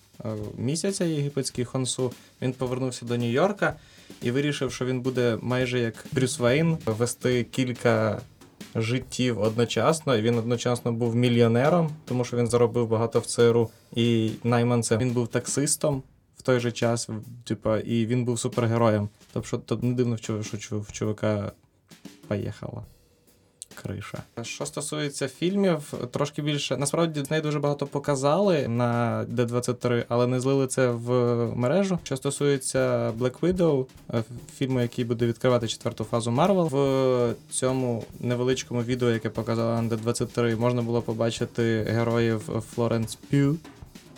місяця 0.56 1.04
єгипетський 1.04 1.64
Хонсу. 1.64 2.12
Він 2.42 2.52
повернувся 2.52 3.06
до 3.06 3.14
Нью-Йорка 3.14 3.72
і 4.22 4.30
вирішив, 4.30 4.72
що 4.72 4.84
він 4.84 5.00
буде 5.00 5.38
майже 5.40 5.80
як 5.80 6.06
Брюс 6.12 6.38
Вейн 6.38 6.78
вести 6.86 7.44
кілька. 7.44 8.20
Життів 8.74 9.40
одночасно, 9.40 10.16
і 10.16 10.22
він 10.22 10.38
одночасно 10.38 10.92
був 10.92 11.16
мільйонером, 11.16 11.90
тому 12.04 12.24
що 12.24 12.36
він 12.36 12.46
заробив 12.46 12.88
багато 12.88 13.20
в 13.20 13.26
ЦРУ 13.26 13.70
і 13.94 14.30
найманцем. 14.44 14.98
Він 14.98 15.10
був 15.10 15.28
таксистом 15.28 16.02
в 16.36 16.42
той 16.42 16.60
же 16.60 16.72
час, 16.72 17.08
типа, 17.44 17.78
і 17.78 18.06
він 18.06 18.24
був 18.24 18.38
супергероєм. 18.38 19.08
Тобто, 19.32 19.58
то 19.58 19.76
не 19.76 19.94
дивно, 19.94 20.16
що 20.16 20.40
в 20.80 20.92
чувака 20.92 21.52
поїхала. 22.28 22.82
Криша. 23.82 24.22
Що 24.42 24.66
стосується 24.66 25.28
фільмів, 25.28 25.94
трошки 26.10 26.42
більше. 26.42 26.76
Насправді 26.76 27.24
з 27.24 27.30
неї 27.30 27.42
дуже 27.42 27.58
багато 27.58 27.86
показали 27.86 28.68
на 28.68 29.24
D23, 29.34 30.04
але 30.08 30.26
не 30.26 30.40
злили 30.40 30.66
це 30.66 30.90
в 30.90 31.12
мережу. 31.56 31.98
Що 32.02 32.16
стосується 32.16 33.10
Black 33.10 33.40
Widow, 33.40 33.86
е, 34.14 34.22
фільму, 34.56 34.80
який 34.80 35.04
буде 35.04 35.26
відкривати 35.26 35.68
четверту 35.68 36.04
фазу 36.04 36.30
Marvel, 36.30 36.68
в 36.68 37.34
цьому 37.50 38.04
невеличкому 38.20 38.82
відео, 38.82 39.10
яке 39.10 39.30
показала 39.30 39.82
на 39.82 39.96
D23, 39.96 40.56
можна 40.56 40.82
було 40.82 41.02
побачити 41.02 41.86
героїв 41.90 42.62
Флоренс 42.74 43.14
П'ю, 43.14 43.56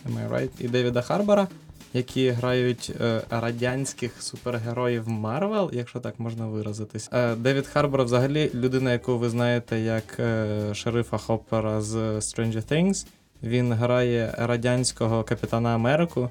Am 0.06 0.28
I 0.28 0.32
right? 0.32 0.50
і 0.58 0.68
Девіда 0.68 1.02
Харбора, 1.02 1.48
які 1.94 2.30
грають 2.30 2.92
е, 3.00 3.22
радянських 3.30 4.22
супергероїв 4.22 5.08
Марвел, 5.08 5.70
якщо 5.72 6.00
так 6.00 6.20
можна 6.20 6.46
виразитись. 6.46 7.08
Е, 7.12 7.34
Девід 7.34 7.66
Харбор 7.66 8.04
взагалі 8.04 8.50
людина, 8.54 8.92
яку 8.92 9.18
ви 9.18 9.28
знаєте 9.28 9.80
як 9.80 10.16
е, 10.20 10.74
шерифа 10.74 11.18
Хоппера 11.18 11.80
з 11.80 11.96
Stranger 11.96 12.72
Things. 12.72 13.06
Він 13.42 13.72
грає 13.72 14.34
радянського 14.38 15.24
капітана 15.24 15.74
Америку, 15.74 16.30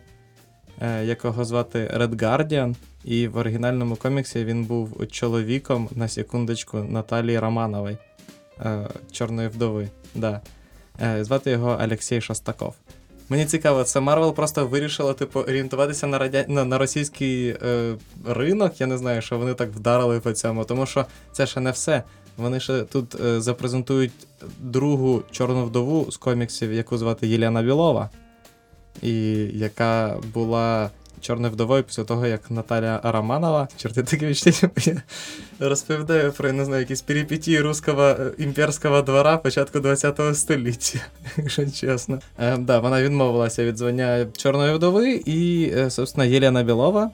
е, 0.82 1.06
якого 1.06 1.46
звати 1.46 1.92
Red 1.98 2.16
Guardian. 2.16 2.76
І 3.06 3.28
в 3.28 3.38
оригінальному 3.38 3.96
коміксі 3.96 4.46
він 4.46 4.64
був 4.66 5.08
чоловіком 5.08 5.90
на 5.92 6.08
секундочку 6.08 6.78
Наталії 6.78 7.40
Романової, 7.40 7.98
е, 8.60 8.88
Чорної 9.12 9.48
вдови. 9.48 9.90
Да. 10.16 10.42
Е, 11.02 11.24
Звати 11.24 11.52
його 11.52 11.80
Олексій 11.84 12.22
Шостаков. 12.22 12.76
Мені 13.32 13.46
цікаво, 13.46 13.84
це 13.84 14.00
Марвел 14.00 14.34
просто 14.34 14.68
вирішила, 14.68 15.14
типу, 15.14 15.40
орієнтуватися 15.40 16.08
на 16.08 16.18
радя... 16.18 16.46
на, 16.48 16.66
на 16.66 16.78
російський 16.78 17.48
е, 17.48 17.96
ринок. 18.26 18.82
Я 18.82 18.88
не 18.88 18.98
знаю, 18.98 19.22
що 19.22 19.38
вони 19.38 19.54
так 19.54 19.70
вдарили 19.70 20.20
по 20.20 20.32
цьому, 20.32 20.66
тому 20.66 20.86
що 20.86 21.06
це 21.32 21.48
ще 21.48 21.60
не 21.60 21.72
все. 21.72 22.04
Вони 22.38 22.60
ще 22.60 22.82
тут 22.82 23.16
е, 23.22 23.42
запрезентують 23.42 24.12
другу 24.60 25.24
чорну 25.32 25.66
вдову 25.66 26.12
з 26.12 26.18
коміксів, 26.18 26.74
яку 26.74 26.98
звати 26.98 27.28
Єлена 27.28 27.62
Білова, 27.62 28.10
і 29.02 29.34
яка 29.54 30.20
була 30.34 30.90
чорною 31.22 31.54
вдовою 31.54 31.84
після 31.84 32.04
того, 32.04 32.28
як 32.28 32.52
Наталя 32.52 33.02
Романова, 33.04 33.68
чорти 33.78 34.04
таке 34.04 34.28
відчуття, 34.28 34.70
я 35.60 35.70
розповідаю 35.70 36.32
про, 36.32 36.52
не 36.52 36.66
знаю, 36.66 36.82
якісь 36.82 37.02
перипетії 37.02 37.62
руського 37.62 38.04
е, 38.04 38.32
імперського 38.38 39.02
двора 39.02 39.38
початку 39.38 39.80
20 39.80 40.38
століття, 40.38 41.00
якщо 41.38 41.70
чесно. 41.70 42.20
Е, 42.40 42.58
да, 42.58 42.80
вона 42.80 43.04
відмовилася 43.04 43.66
від 43.66 43.78
звання 43.78 44.28
чорної 44.38 44.76
вдови, 44.76 45.22
і, 45.26 45.72
е, 45.78 45.90
собственно, 45.90 46.26
Єлена 46.26 46.64
Білова, 46.64 47.12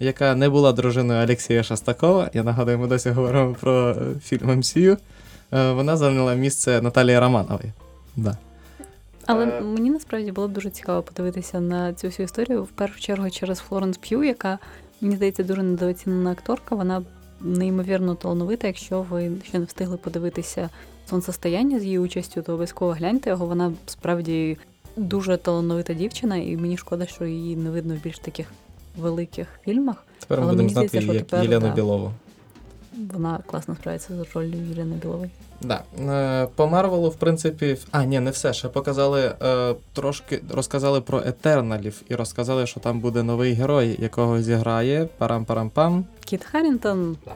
яка 0.00 0.34
не 0.34 0.48
була 0.48 0.72
дружиною 0.72 1.24
Олексія 1.24 1.62
Шостакова, 1.62 2.30
я 2.34 2.42
нагадую, 2.42 2.78
ми 2.78 2.86
досі 2.86 3.10
говоримо 3.10 3.56
про 3.60 3.90
е, 3.90 3.94
фільм 4.24 4.62
е, 4.76 4.96
вона 5.72 5.96
зайняла 5.96 6.34
місце 6.34 6.82
Наталії 6.82 7.18
Романової. 7.18 7.72
Да. 8.16 8.36
Але 9.26 9.44
Е. 9.46 9.60
мені 9.60 9.90
насправді 9.90 10.32
було 10.32 10.48
б 10.48 10.52
дуже 10.52 10.70
цікаво 10.70 11.02
подивитися 11.02 11.60
на 11.60 11.94
цю 11.94 12.06
всю 12.06 12.24
історію 12.24 12.62
в 12.62 12.68
першу 12.68 13.00
чергу 13.00 13.30
через 13.30 13.58
Флоренс 13.58 13.96
П'ю, 13.96 14.24
яка 14.24 14.58
мені 15.00 15.16
здається 15.16 15.42
дуже 15.42 15.62
недооцінена 15.62 16.30
акторка. 16.30 16.74
Вона 16.74 17.02
неймовірно 17.40 18.14
талановита. 18.14 18.66
Якщо 18.66 19.02
ви 19.02 19.30
ще 19.44 19.58
не 19.58 19.64
встигли 19.64 19.96
подивитися 19.96 20.70
сонцестояння 21.10 21.80
з 21.80 21.84
її 21.84 21.98
участю, 21.98 22.42
то 22.42 22.52
обов'язково 22.52 22.92
гляньте 22.92 23.30
його. 23.30 23.46
Вона 23.46 23.72
справді 23.86 24.58
дуже 24.96 25.36
талановита 25.36 25.94
дівчина, 25.94 26.36
і 26.36 26.56
мені 26.56 26.76
шкода, 26.76 27.06
що 27.06 27.24
її 27.24 27.56
не 27.56 27.70
видно 27.70 27.94
в 27.94 27.98
більш 27.98 28.18
таких 28.18 28.46
великих 28.96 29.48
фільмах. 29.64 30.04
Тепер 30.18 30.38
ми 30.38 30.44
Але 30.44 30.52
будемо 30.52 30.62
мені 30.62 30.72
знати 30.72 30.88
здається, 30.88 31.10
що 31.10 31.18
як 31.18 31.26
тепер, 31.26 31.44
Єлену. 31.44 31.74
Білову. 31.74 32.12
Вона 33.12 33.38
класно 33.46 33.74
справляється 33.74 34.14
з 34.14 34.36
ролью 34.36 34.66
Єліни 34.68 34.96
Білової. 34.96 35.30
Да. 35.60 35.82
Е, 36.00 36.48
По 36.54 36.66
Марвелу, 36.66 37.08
в 37.08 37.14
принципі, 37.16 37.76
а, 37.90 38.04
ні, 38.04 38.20
не 38.20 38.30
все. 38.30 38.52
Ще 38.52 38.68
показали 38.68 39.34
е, 39.42 39.74
трошки 39.92 40.42
розказали 40.50 41.00
про 41.00 41.18
Етерналів 41.18 42.02
і 42.08 42.14
розказали, 42.14 42.66
що 42.66 42.80
там 42.80 43.00
буде 43.00 43.22
новий 43.22 43.52
герой, 43.52 43.96
якого 43.98 44.42
зіграє 44.42 45.08
парам-парам-пам. 45.18 46.04
Кіт 46.24 46.44
Харрінтон. 46.44 47.16
Да. 47.24 47.32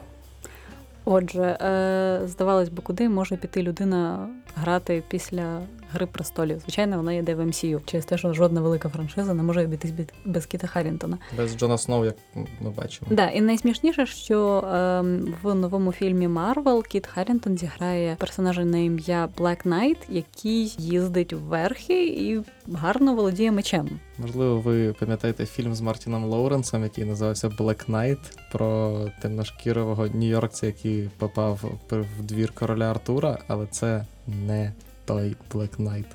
Отже, 1.05 1.41
е, 1.41 2.21
здавалось 2.27 2.69
би, 2.69 2.81
куди 2.83 3.09
може 3.09 3.35
піти 3.35 3.63
людина 3.63 4.29
грати 4.55 5.03
після 5.09 5.59
Гри 5.93 6.05
престолів. 6.05 6.59
Звичайно, 6.59 6.97
вона 6.97 7.13
йде 7.13 7.35
в 7.35 7.39
MCU, 7.41 7.81
через 7.85 8.05
те, 8.05 8.17
що 8.17 8.33
жодна 8.33 8.61
велика 8.61 8.89
франшиза 8.89 9.33
не 9.33 9.43
може 9.43 9.63
обійтись 9.63 9.91
без- 10.25 10.45
Кіта 10.45 10.67
Харрінтона. 10.67 11.17
Без 11.37 11.57
Джона 11.57 11.77
Сноу, 11.77 12.05
як 12.05 12.15
ми 12.61 12.69
бачимо. 12.69 13.11
Да, 13.11 13.27
і 13.29 13.41
найсмішніше, 13.41 14.05
що 14.05 14.63
ем, 14.73 15.33
в 15.43 15.55
новому 15.55 15.91
фільмі 15.91 16.27
Марвел 16.27 16.83
Кіт 16.83 17.07
Харрінтон 17.07 17.57
зіграє 17.57 18.15
персонажа 18.19 18.65
на 18.65 18.77
ім'я 18.77 19.29
Black 19.37 19.67
Knight, 19.67 19.97
який 20.09 20.75
їздить 20.77 21.33
верхи 21.33 22.07
і 22.07 22.41
гарно 22.73 23.15
володіє 23.15 23.51
мечем. 23.51 23.89
Можливо, 24.17 24.59
ви 24.59 24.93
пам'ятаєте 24.99 25.45
фільм 25.45 25.75
з 25.75 25.81
Мартіном 25.81 26.23
Лоуренсом, 26.25 26.83
який 26.83 27.05
називався 27.05 27.47
Black 27.49 27.89
Knight, 27.89 28.19
про 28.51 28.99
темношкірового 29.21 30.07
нью-йоркця, 30.07 30.65
який 30.65 31.09
попав 31.17 31.59
в 31.91 32.21
двір 32.23 32.51
короля 32.51 32.91
Артура, 32.91 33.37
але 33.47 33.65
це 33.67 34.05
не 34.27 34.73
той 35.05 35.35
Black 35.51 35.77
Knight. 35.77 36.05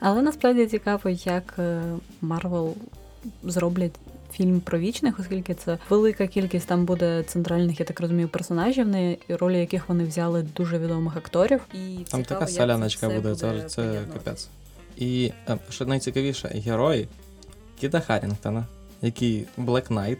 Але 0.00 0.22
насправді 0.22 0.66
цікаво, 0.66 1.10
як 1.10 1.58
Марвел 2.20 2.74
зроблять. 3.42 3.92
Фільм 4.32 4.60
про 4.60 4.78
вічних, 4.78 5.20
оскільки 5.20 5.54
це 5.54 5.78
велика 5.90 6.26
кількість 6.26 6.68
там 6.68 6.84
буде 6.84 7.22
центральних, 7.22 7.80
я 7.80 7.86
так 7.86 8.00
розумію, 8.00 8.28
персонажів, 8.28 8.88
на 8.88 9.16
ролі 9.28 9.58
яких 9.58 9.88
вони 9.88 10.04
взяли 10.04 10.42
дуже 10.42 10.78
відомих 10.78 11.16
акторів. 11.16 11.60
І 11.74 11.78
Там 11.96 12.04
цікаво, 12.04 12.22
така 12.22 12.40
як 12.40 12.50
соляночка 12.50 13.08
все 13.08 13.20
буде, 13.20 13.34
це, 13.34 13.62
це 13.62 14.00
капець. 14.12 14.48
І 14.96 15.32
е, 15.48 15.58
що 15.70 15.86
найцікавіше, 15.86 16.48
герой 16.48 17.08
Кіта 17.80 18.00
Харрінгтона, 18.00 18.66
який 19.02 19.46
Black 19.58 19.88
Knight, 19.88 20.18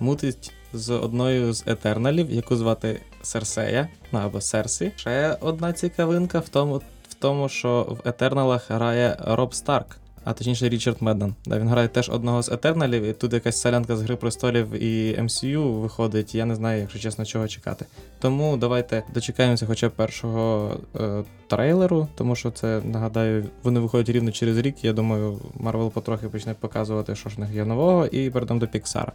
мутить 0.00 0.52
з 0.72 0.90
одною 0.90 1.52
з 1.52 1.64
етерналів, 1.66 2.30
яку 2.30 2.56
звати 2.56 3.00
Серсея, 3.26 3.88
ну 4.12 4.18
або 4.18 4.40
Серсі. 4.40 4.92
Ще 4.96 5.36
одна 5.40 5.72
цікавинка 5.72 6.38
в 6.38 6.48
тому, 6.48 6.76
в 7.08 7.14
тому, 7.14 7.48
що 7.48 7.98
в 8.04 8.08
Етерналах 8.08 8.70
грає 8.70 9.16
Роб 9.24 9.54
Старк. 9.54 9.96
А 10.26 10.32
точніше 10.32 10.68
Річард 10.68 10.96
Меддан. 11.00 11.34
Да, 11.46 11.58
він 11.58 11.68
грає 11.68 11.88
теж 11.88 12.10
одного 12.10 12.42
з 12.42 12.48
Етерналів, 12.48 13.02
і 13.02 13.12
тут 13.12 13.32
якась 13.32 13.60
солянка 13.60 13.96
з 13.96 14.02
Гри 14.02 14.16
престолів 14.16 14.82
і 14.82 15.20
MCU 15.20 15.80
виходить. 15.80 16.34
Я 16.34 16.44
не 16.44 16.54
знаю, 16.54 16.80
якщо 16.80 16.98
чесно, 16.98 17.24
чого 17.24 17.48
чекати. 17.48 17.86
Тому 18.20 18.56
давайте 18.56 19.02
дочекаємося 19.14 19.66
хоча 19.66 19.88
б 19.88 19.92
першого 19.92 20.76
е, 21.00 21.24
трейлеру, 21.46 22.08
тому 22.14 22.36
що 22.36 22.50
це 22.50 22.80
нагадаю, 22.84 23.44
вони 23.62 23.80
виходять 23.80 24.08
рівно 24.08 24.32
через 24.32 24.58
рік. 24.58 24.84
Я 24.84 24.92
думаю, 24.92 25.38
Марвел 25.54 25.90
потрохи 25.90 26.28
почне 26.28 26.54
показувати, 26.54 27.14
що 27.14 27.30
ж 27.30 27.36
в 27.36 27.40
них 27.40 27.50
є 27.50 27.64
нового, 27.64 28.06
і 28.06 28.30
перейдемо 28.30 28.60
до 28.60 28.66
Піксара. 28.66 29.12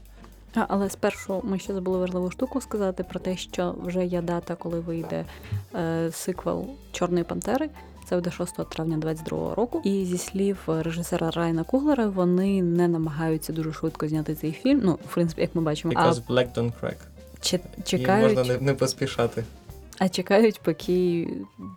А, 0.56 0.66
але 0.68 0.90
спершу 0.90 1.42
ми 1.44 1.60
ще 1.60 1.74
забули 1.74 1.98
важливу 1.98 2.32
штуку 2.32 2.62
сказати 2.62 3.04
про 3.04 3.20
те, 3.20 3.38
що 3.38 3.76
вже 3.84 4.06
є 4.06 4.22
дата, 4.22 4.56
коли 4.56 4.80
вийде 4.80 5.26
е, 5.76 6.10
сиквел 6.12 6.66
Чорної 6.92 7.24
Пантери. 7.24 7.70
Це 8.10 8.16
буде 8.16 8.32
6 8.32 8.56
травня 8.56 8.98
2022 8.98 9.56
року. 9.56 9.82
І 9.84 10.06
зі 10.06 10.18
слів 10.18 10.58
режисера 10.68 11.32
Райна 11.32 11.64
Куглера, 11.64 12.08
вони 12.08 12.62
не 12.64 12.88
намагаються 12.88 13.54
дуже 13.54 13.74
швидко 13.74 14.08
зняти 14.08 14.36
цей 14.36 14.52
фільм. 14.52 14.82
Ну, 14.84 14.94
в 15.10 15.14
принципі, 15.14 15.42
як 15.42 15.56
ми 15.56 15.62
бачимо, 15.62 15.94
а 15.98 16.10
Because 16.10 16.22
Black 16.28 16.54
Don't 16.56 16.72
Crack. 16.82 16.96
чи- 17.42 17.60
І 17.78 17.82
чекають, 17.82 18.38
можна 18.38 18.54
не, 18.54 18.60
не 18.60 18.74
поспішати. 18.74 19.44
А 20.02 20.10
чекають, 20.10 20.60
поки 20.64 21.28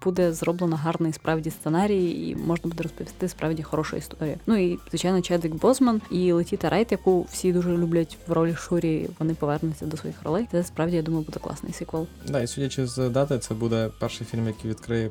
буде 0.05 0.33
зроблено 0.33 0.77
гарний 0.77 1.13
справді 1.13 1.51
сценарій, 1.51 2.11
і 2.11 2.37
можна 2.37 2.71
буде 2.71 2.83
розповісти 2.83 3.29
справді 3.29 3.63
хорошу 3.63 3.97
історію. 3.97 4.37
Ну 4.47 4.57
і 4.57 4.79
звичайно, 4.89 5.21
Чедвік 5.21 5.55
Бозман 5.55 6.01
і 6.11 6.33
Летіта 6.33 6.71
Райт, 6.71 6.93
яку 6.93 7.23
всі 7.23 7.53
дуже 7.53 7.77
люблять 7.77 8.19
в 8.27 8.33
ролі 8.33 8.55
Шурі. 8.55 9.09
Вони 9.19 9.35
повернуться 9.35 9.87
до 9.87 9.97
своїх 9.97 10.23
ролей. 10.23 10.49
Це 10.51 10.65
справді 10.65 10.97
я 10.97 11.03
думаю 11.03 11.25
буде 11.25 11.41
класний 11.41 11.73
сиквел. 11.73 12.07
Да, 12.29 12.43
і 12.43 12.47
судячи 12.47 12.87
з 12.87 13.09
дати, 13.09 13.39
це 13.39 13.55
буде 13.55 13.91
перший 14.01 14.27
фільм, 14.27 14.47
який 14.47 14.71
відкриє 14.71 15.11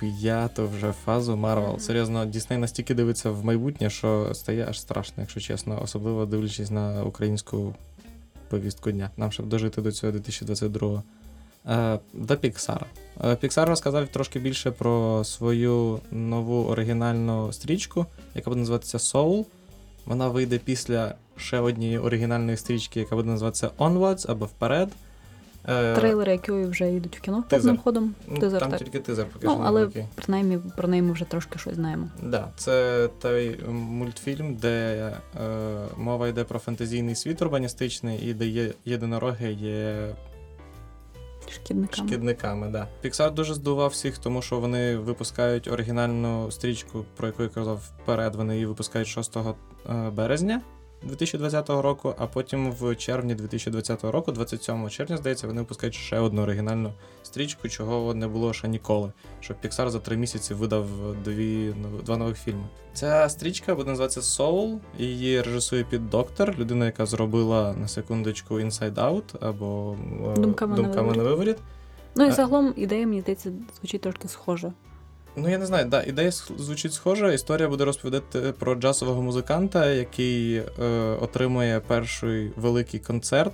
п'яту 0.00 0.68
вже 0.76 0.92
фазу 0.92 1.36
Марвел. 1.36 1.78
Серйозно, 1.78 2.26
Дісней 2.26 2.58
настільки 2.58 2.94
дивиться 2.94 3.30
в 3.30 3.44
майбутнє, 3.44 3.90
що 3.90 4.30
стає 4.34 4.66
аж 4.68 4.80
страшно, 4.80 5.14
якщо 5.18 5.40
чесно, 5.40 5.82
особливо 5.82 6.26
дивлячись 6.26 6.70
на 6.70 7.04
українську 7.04 7.74
повістку 8.48 8.90
дня. 8.90 9.10
Нам 9.16 9.32
щоб 9.32 9.46
дожити 9.46 9.82
до 9.82 9.92
цього 9.92 10.12
2022-го. 10.12 11.02
Е, 11.68 11.98
До 12.12 12.36
Піксара. 12.36 12.86
Піксар 13.40 13.68
розказав 13.68 14.08
трошки 14.08 14.38
більше 14.38 14.70
про 14.70 15.24
свою 15.24 16.00
нову 16.10 16.64
оригінальну 16.64 17.52
стрічку, 17.52 18.06
яка 18.34 18.50
буде 18.50 18.60
називатися 18.60 18.98
Soul. 18.98 19.44
Вона 20.06 20.28
вийде 20.28 20.58
після 20.58 21.14
ще 21.36 21.60
однієї 21.60 21.98
оригінальної 21.98 22.56
стрічки, 22.56 23.00
яка 23.00 23.16
буде 23.16 23.28
називатися 23.30 23.70
Onwards 23.78 24.30
або 24.30 24.44
Вперед. 24.46 24.88
Е, 25.68 25.94
Трейлери, 25.94 26.32
які 26.32 26.52
вже 26.52 26.92
йдуть 26.92 27.16
в 27.18 27.20
кіно 27.20 27.44
повним 27.50 27.78
ходом. 27.78 28.14
Ну, 28.28 28.38
Тизер, 28.38 28.60
там 28.60 28.70
так. 28.70 28.78
тільки 28.78 28.98
тизер 29.00 29.26
поки 29.32 29.46
Ну, 29.46 29.52
що 29.52 29.60
але 29.64 29.80
невеликий. 29.80 30.04
принаймні 30.14 30.58
про 30.76 30.88
неї 30.88 31.02
ми 31.02 31.12
вже 31.12 31.24
трошки 31.24 31.58
щось 31.58 31.74
знаємо. 31.74 32.08
Да, 32.22 32.48
це 32.56 33.08
той 33.20 33.58
мультфільм, 33.70 34.54
де 34.54 34.94
е, 35.40 35.78
мова 35.96 36.28
йде 36.28 36.44
про 36.44 36.58
фантазійний 36.58 37.14
світ 37.14 37.42
урбаністичний, 37.42 38.18
і 38.28 38.34
де 38.34 38.46
є 38.46 38.70
єдинороги 38.84 39.52
є 39.52 40.08
Шкідниками. 41.50 42.08
шкідниками. 42.08 42.68
Да. 42.68 42.88
Pixar 43.04 43.34
дуже 43.34 43.54
здивував 43.54 43.90
всіх, 43.90 44.18
тому 44.18 44.42
що 44.42 44.60
вони 44.60 44.96
випускають 44.96 45.68
оригінальну 45.68 46.50
стрічку, 46.50 47.04
про 47.16 47.26
яку 47.26 47.42
я 47.42 47.48
казав 47.48 47.76
вперед. 47.76 48.34
Вони 48.34 48.54
її 48.54 48.66
випускають 48.66 49.08
6 49.08 49.36
е, 49.36 50.10
березня. 50.10 50.62
2020 51.04 51.70
року, 51.70 52.14
а 52.18 52.26
потім 52.26 52.72
в 52.72 52.96
червні 52.96 53.34
2020 53.34 54.04
року, 54.04 54.32
27 54.32 54.90
червня, 54.90 55.16
здається, 55.16 55.46
вони 55.46 55.60
випускають 55.60 55.94
ще 55.94 56.18
одну 56.18 56.42
оригінальну 56.42 56.92
стрічку, 57.22 57.68
чого 57.68 58.14
не 58.14 58.28
було 58.28 58.52
ще 58.52 58.68
ніколи. 58.68 59.12
Щоб 59.40 59.56
Pixar 59.64 59.88
за 59.90 59.98
три 59.98 60.16
місяці 60.16 60.54
видав 60.54 60.86
дві 61.24 61.74
два 62.04 62.16
нових 62.16 62.36
фільми. 62.36 62.64
Ця 62.94 63.28
стрічка 63.28 63.74
буде 63.74 63.90
називатися 63.90 64.20
Soul. 64.20 64.78
Її 64.98 65.42
режисує 65.42 65.84
Піт 65.84 66.08
Доктор, 66.08 66.58
людина, 66.58 66.86
яка 66.86 67.06
зробила 67.06 67.74
на 67.80 67.88
секундочку 67.88 68.54
Inside 68.54 68.94
Out 68.94 69.46
або 69.48 69.96
е, 70.36 70.40
Думками 70.40 70.76
Думками 70.76 71.16
на 71.16 71.22
виворіт. 71.22 71.24
виворіт. 71.24 71.56
Ну 72.16 72.26
і 72.26 72.30
загалом 72.30 72.74
ідея, 72.76 73.06
мені 73.06 73.20
здається, 73.20 73.52
звучить 73.78 74.00
трошки 74.00 74.28
схоже. 74.28 74.72
Ну, 75.36 75.48
я 75.48 75.58
не 75.58 75.66
знаю, 75.66 75.86
да, 75.88 76.02
ідея 76.02 76.30
звучить 76.30 76.92
схожа. 76.92 77.32
Історія 77.32 77.68
буде 77.68 77.84
розповідати 77.84 78.54
про 78.58 78.74
джазового 78.74 79.22
музиканта, 79.22 79.90
який 79.90 80.56
е, 80.56 80.64
отримує 81.20 81.80
перший 81.80 82.52
великий 82.56 83.00
концерт, 83.00 83.52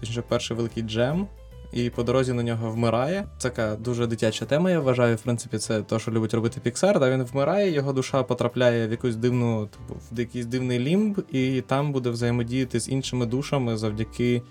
точніше, 0.00 0.22
перший 0.28 0.56
великий 0.56 0.82
джем, 0.82 1.28
і 1.72 1.90
по 1.90 2.02
дорозі 2.02 2.32
на 2.32 2.42
нього 2.42 2.70
вмирає. 2.70 3.24
Це 3.38 3.50
така 3.50 3.76
дуже 3.76 4.06
дитяча 4.06 4.44
тема, 4.44 4.70
я 4.70 4.80
вважаю. 4.80 5.16
В 5.16 5.20
принципі, 5.20 5.58
це 5.58 5.82
те, 5.82 5.98
що 5.98 6.10
любить 6.10 6.34
робити 6.34 6.70
Pixar. 6.70 6.98
Да, 6.98 7.10
він 7.10 7.22
вмирає, 7.22 7.70
його 7.70 7.92
душа 7.92 8.22
потрапляє 8.22 8.88
в 8.88 8.90
якусь 8.90 9.16
дивну, 9.16 9.66
типу, 9.66 10.00
в 10.12 10.18
якийсь 10.20 10.46
дивний 10.46 10.78
лімб, 10.78 11.24
і 11.30 11.60
там 11.60 11.92
буде 11.92 12.10
взаємодіяти 12.10 12.80
з 12.80 12.88
іншими 12.88 13.26
душами 13.26 13.76
завдяки 13.76 14.42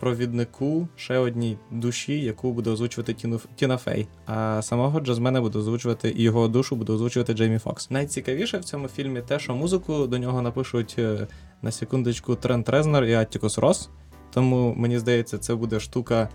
провіднику 0.00 0.88
ще 0.96 1.18
одній 1.18 1.58
душі, 1.70 2.20
яку 2.20 2.52
буде 2.52 2.70
озвучувати 2.70 3.14
Тіну, 3.14 3.40
Тіна 3.56 3.76
Фей. 3.76 4.08
А 4.26 4.62
самого 4.62 5.00
джазмена 5.00 5.40
буде 5.40 5.58
озвучувати 5.58 6.14
і 6.16 6.22
його 6.22 6.48
душу 6.48 6.76
буде 6.76 6.92
озвучувати 6.92 7.32
Джеймі 7.32 7.58
Фокс. 7.58 7.90
Найцікавіше 7.90 8.58
в 8.58 8.64
цьому 8.64 8.88
фільмі 8.88 9.20
те, 9.20 9.38
що 9.38 9.54
музику 9.54 10.06
до 10.06 10.18
нього 10.18 10.42
напишуть 10.42 10.94
е, 10.98 11.26
на 11.62 11.70
секундочку 11.70 12.34
Трент 12.34 12.68
Резнер 12.68 13.04
і 13.04 13.14
Аттікус 13.14 13.58
Рос. 13.58 13.90
Тому 14.32 14.74
мені 14.76 14.98
здається, 14.98 15.38
це 15.38 15.54
буде 15.54 15.80
штука, 15.80 16.28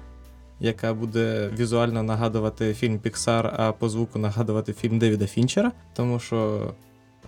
яка 0.60 0.94
буде 0.94 1.50
візуально 1.60 2.04
нагадувати 2.04 2.74
фільм 2.74 3.00
Pixar, 3.00 3.54
а 3.58 3.72
по 3.72 3.90
звуку 3.90 4.20
нагадувати 4.20 4.74
фільм 4.74 5.00
Девіда 5.00 5.28
Фінчера, 5.28 5.72
тому 5.94 6.20
що 6.20 6.72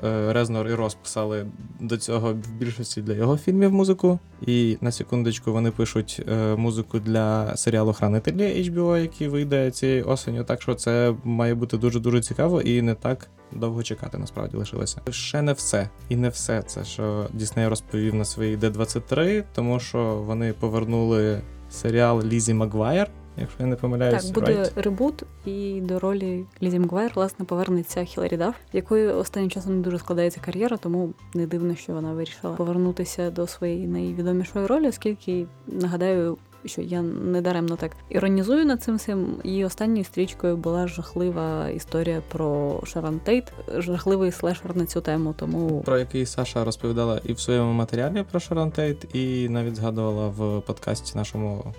Резнор 0.04 0.68
і 0.68 0.74
Рос 0.74 0.96
писали 0.96 1.46
до 1.80 1.98
цього 1.98 2.34
в 2.34 2.52
більшості 2.60 3.02
для 3.02 3.14
його 3.14 3.38
фільмів 3.38 3.72
музику. 3.72 4.20
І 4.42 4.78
на 4.82 4.92
секундочку 4.92 5.54
вони 5.54 5.72
пишуть 5.72 6.22
е, 6.30 6.56
музику 6.56 7.00
для 7.00 7.58
серіалу 7.58 7.94
Хранителі 7.94 8.70
HBO, 8.70 8.98
який 8.98 9.28
вийде 9.28 9.72
цієї 9.72 10.02
осені. 10.02 10.44
Так 10.44 10.62
що 10.62 10.76
це 10.76 11.16
має 11.24 11.56
бути 11.56 11.78
дуже 11.78 12.00
дуже 12.00 12.22
цікаво 12.22 12.62
і 12.62 12.82
не 12.82 12.94
так 12.96 13.30
довго 13.52 13.84
чекати, 13.84 14.18
насправді 14.18 14.58
лишилося. 14.58 15.02
Ще 15.10 15.42
не 15.42 15.54
все. 15.54 15.90
І 16.10 16.16
не 16.16 16.30
все 16.30 16.62
це, 16.62 16.84
що 16.84 17.28
Дісней 17.34 17.68
розповів 17.68 18.16
на 18.16 18.26
своїй 18.26 18.58
D23, 18.58 19.44
тому 19.56 19.80
що 19.80 20.24
вони 20.26 20.54
повернули 20.54 21.42
серіал 21.70 22.24
Лізі 22.24 22.54
Магуайр, 22.54 23.08
якщо 23.38 23.64
я 23.64 23.66
не 23.66 23.76
помиляюсь. 23.76 24.26
Так, 24.26 24.34
буде 24.34 24.52
right? 24.52 24.82
ребут, 24.82 25.24
і 25.46 25.82
до 25.82 26.00
ролі 26.00 26.46
Лізі 26.64 26.80
Макгуайр, 26.80 27.12
власне, 27.16 27.46
повернеться 27.46 28.04
Хіларі 28.04 28.38
Дафф, 28.38 28.56
якої 28.74 29.08
останнім 29.08 29.50
часом 29.50 29.76
не 29.76 29.82
дуже 29.82 30.00
складається 30.00 30.40
кар'єра, 30.46 30.78
тому 30.78 31.14
не 31.34 31.48
дивно, 31.48 31.76
що 31.76 31.94
вона 31.94 32.14
вирішила 32.14 32.54
повернутися 32.54 33.32
до 33.32 33.48
своєї 33.48 33.88
найвідомішої 33.88 34.66
ролі, 34.66 34.88
оскільки 34.88 35.46
нагадаю. 35.68 36.38
Що 36.66 36.82
я 36.82 37.02
недаремно 37.02 37.76
так 37.76 37.92
іронізую 38.10 38.66
над 38.66 38.84
цим 38.84 38.96
всім. 38.96 39.28
Її 39.44 39.66
останньою 39.66 40.04
стрічкою 40.04 40.58
була 40.58 40.88
жахлива 40.88 41.70
історія 41.70 42.22
про 42.32 42.80
Шарон 42.84 43.20
Тейт, 43.20 43.54
жахливий 43.78 44.32
слешер 44.32 44.78
на 44.78 44.86
цю 44.86 45.02
тему. 45.02 45.36
Тому 45.38 45.82
про 45.82 46.00
який 46.00 46.26
Саша 46.26 46.64
розповідала 46.64 47.22
і 47.26 47.34
в 47.34 47.40
своєму 47.40 47.74
матеріалі 47.74 48.26
про 48.32 48.40
Шарон 48.40 48.72
Тейт, 48.72 49.16
і 49.16 49.50
навіть 49.50 49.76
згадувала 49.76 50.28
в 50.28 50.62
подкасті 50.62 51.18
нашому 51.18 51.74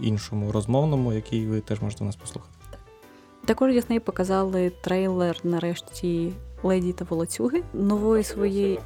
іншому 0.00 0.52
розмовному, 0.52 1.12
який 1.12 1.46
ви 1.46 1.60
теж 1.60 1.80
можете 1.80 2.04
у 2.04 2.06
нас 2.06 2.16
послухати. 2.16 2.52
Також 3.44 3.72
Дісней 3.72 4.00
показали 4.00 4.72
трейлер 4.80 5.36
нарешті 5.44 6.32
Леді 6.62 6.92
та 6.92 7.04
Волоцюги 7.04 7.62
нової 7.74 8.24
своєї 8.24 8.78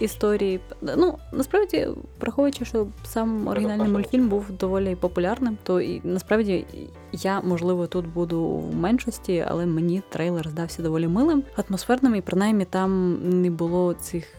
історії. 0.00 0.60
Ну 0.80 1.18
насправді, 1.32 1.88
враховуючи, 2.20 2.64
що 2.64 2.86
сам 3.04 3.48
оригінальний 3.48 3.88
мультфільм 3.88 4.28
був 4.28 4.50
доволі 4.50 4.96
популярним, 4.96 5.58
то 5.62 5.80
і 5.80 6.00
насправді 6.04 6.66
я 7.12 7.40
можливо 7.40 7.86
тут 7.86 8.06
буду 8.06 8.44
в 8.44 8.76
меншості, 8.76 9.44
але 9.48 9.66
мені 9.66 10.02
трейлер 10.08 10.48
здався 10.48 10.82
доволі 10.82 11.08
милим, 11.08 11.42
атмосферним, 11.56 12.14
і 12.14 12.20
принаймні 12.20 12.64
там 12.64 13.18
не 13.42 13.50
було 13.50 13.94
цих 13.94 14.34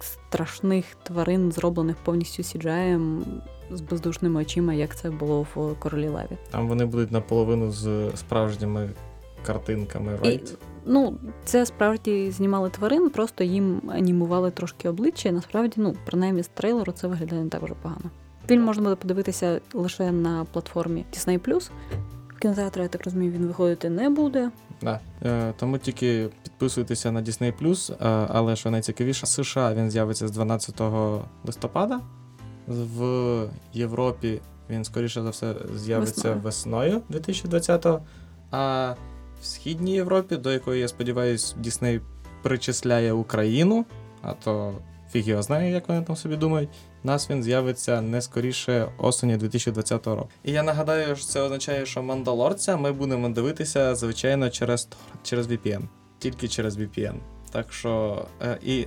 страшних 0.00 0.84
тварин, 1.02 1.52
зроблених 1.52 1.96
повністю 2.04 2.42
CGI 2.42 3.22
з 3.70 3.80
бездушними 3.80 4.40
очима, 4.40 4.74
як 4.74 4.96
це 4.96 5.10
було 5.10 5.46
в 5.54 5.74
королі 5.78 6.08
Леві. 6.08 6.38
Там 6.50 6.68
вони 6.68 6.84
будуть 6.84 7.12
наполовину 7.12 7.70
з 7.70 8.10
справжніми 8.14 8.90
картинками, 9.46 10.18
І, 10.24 10.40
ну, 10.86 11.16
це 11.44 11.66
справді 11.66 12.30
знімали 12.30 12.70
тварин, 12.70 13.10
просто 13.10 13.44
їм 13.44 13.82
анімували 13.88 14.50
трошки 14.50 14.88
обличчя. 14.88 15.28
і 15.28 15.32
Насправді, 15.32 15.74
ну, 15.76 15.94
принаймні 16.04 16.42
з 16.42 16.48
трейлеру 16.48 16.92
це 16.92 17.08
виглядає 17.08 17.42
не 17.42 17.48
так 17.48 17.62
вже 17.62 17.74
погано. 17.82 18.10
Фільм 18.48 18.62
можна 18.62 18.82
буде 18.82 18.96
подивитися 18.96 19.60
лише 19.74 20.12
на 20.12 20.44
платформі 20.52 21.04
Disney+. 21.12 21.70
В 22.28 22.40
кінотеатрі, 22.40 22.82
я 22.82 22.88
так 22.88 23.04
розумію, 23.04 23.32
він 23.32 23.46
виходити 23.46 23.90
не 23.90 24.10
буде. 24.10 24.50
Да. 24.82 25.00
Е, 25.24 25.52
тому 25.56 25.78
тільки 25.78 26.28
підписуйтеся 26.42 27.12
на 27.12 27.22
Disney+, 27.22 27.92
е, 27.92 28.26
але 28.28 28.56
що 28.56 28.70
найцікавіше, 28.70 29.26
США 29.26 29.74
він 29.74 29.90
з'явиться 29.90 30.28
з 30.28 30.30
12 30.30 31.22
листопада. 31.44 32.00
В 32.68 33.46
Європі 33.72 34.40
він, 34.70 34.84
скоріше 34.84 35.22
за 35.22 35.30
все, 35.30 35.54
з'явиться 35.76 36.34
Весною. 36.34 37.00
весною 37.00 37.02
2020-го. 37.10 38.00
А 38.50 38.94
в 39.42 39.46
Східній 39.46 39.94
Європі, 39.94 40.36
до 40.36 40.52
якої, 40.52 40.80
я 40.80 40.88
сподіваюся, 40.88 41.56
Disney 41.62 42.00
причисляє 42.42 43.12
Україну, 43.12 43.84
а 44.22 44.32
то 44.32 44.74
фіг 45.12 45.28
його 45.28 45.42
знає, 45.42 45.72
як 45.72 45.88
вони 45.88 46.02
там 46.02 46.16
собі 46.16 46.36
думають. 46.36 46.68
Нас 47.04 47.30
він 47.30 47.42
з'явиться 47.42 48.00
не 48.00 48.22
скоріше 48.22 48.88
осені 48.98 49.36
2020 49.36 50.06
року. 50.06 50.28
І 50.44 50.52
я 50.52 50.62
нагадаю, 50.62 51.16
що 51.16 51.26
це 51.26 51.40
означає, 51.40 51.86
що 51.86 52.02
мандалорця 52.02 52.76
ми 52.76 52.92
будемо 52.92 53.28
дивитися, 53.28 53.94
звичайно, 53.94 54.50
через, 54.50 54.88
через 55.22 55.46
VPN. 55.46 55.82
Тільки 56.18 56.48
через 56.48 56.78
VPN. 56.78 57.14
Так 57.50 57.72
що. 57.72 58.24
Е, 58.42 58.58
і 58.62 58.86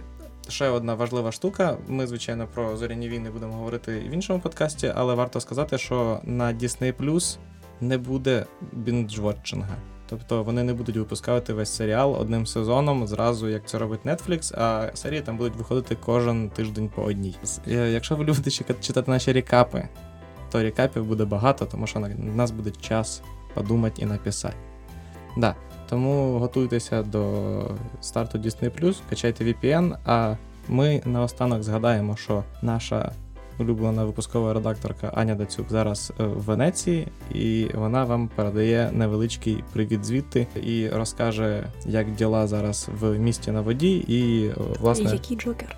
ще 0.50 0.70
одна 0.70 0.94
важлива 0.94 1.32
штука. 1.32 1.78
Ми, 1.88 2.08
звичайно, 2.08 2.48
про 2.54 2.78
зоряні 2.78 3.10
війни 3.10 3.30
будемо 3.30 3.54
говорити 3.54 4.00
в 4.00 4.12
іншому 4.12 4.40
подкасті, 4.40 4.92
але 4.96 5.16
варто 5.16 5.40
сказати, 5.40 5.78
що 5.78 6.20
на 6.24 6.54
Disney 6.54 6.94
Plus 6.94 7.38
не 7.82 7.98
буде 7.98 8.46
бінджвотчинга. 8.72 9.76
Тобто 10.10 10.44
вони 10.44 10.64
не 10.64 10.74
будуть 10.74 10.98
випускати 10.98 11.54
весь 11.54 11.76
серіал 11.76 12.16
одним 12.16 12.46
сезоном 12.46 13.08
зразу, 13.08 13.50
як 13.50 13.68
це 13.68 13.78
робить 13.78 14.06
Netflix, 14.06 14.54
а 14.58 14.92
серії 14.94 15.22
там 15.22 15.38
будуть 15.38 15.56
виходити 15.56 15.98
кожен 16.06 16.50
тиждень 16.50 16.90
по 16.96 17.02
одній. 17.02 17.36
Е, 17.68 17.92
Якщо 17.92 18.16
ви 18.16 18.24
любите 18.24 18.52
читати 18.52 19.12
наші 19.12 19.32
рекапи, 19.32 19.88
то 20.52 20.64
рекапів 20.64 21.06
буде 21.06 21.26
багато, 21.26 21.66
тому 21.66 21.88
що 21.88 22.00
на 22.00 22.08
нас 22.10 22.52
буде 22.52 22.72
час 22.72 23.22
подумати 23.54 24.02
і 24.02 24.06
написати. 24.06 24.56
Да. 25.38 25.56
Тому 25.92 26.40
готуйтеся 26.40 27.04
до 27.04 27.42
старту 28.02 28.38
Disney+, 28.38 28.96
качайте 29.10 29.44
VPN, 29.46 29.96
а 30.06 30.36
ми 30.68 31.02
наостанок 31.06 31.64
згадаємо, 31.64 32.18
що 32.18 32.44
наша 32.62 33.12
улюблена 33.60 34.06
випускова 34.06 34.54
редакторка 34.54 35.12
Аня 35.16 35.36
Дацюк 35.36 35.70
зараз 35.70 36.14
е, 36.20 36.24
в 36.24 36.42
Венеції, 36.42 37.08
і 37.34 37.68
вона 37.74 38.04
вам 38.04 38.30
передає 38.36 38.92
невеличкий 38.94 39.64
привіт 39.74 40.06
звідти 40.06 40.48
і 40.64 40.90
розкаже, 40.90 41.64
як 41.86 42.12
діла 42.12 42.48
зараз 42.48 42.90
в 43.00 43.20
місті 43.20 43.52
на 43.52 43.62
воді, 43.62 43.96
і 43.96 44.48
е, 44.48 44.54
власне 44.80 45.10
І 45.10 45.14
який 45.14 45.38
Джокер? 45.38 45.76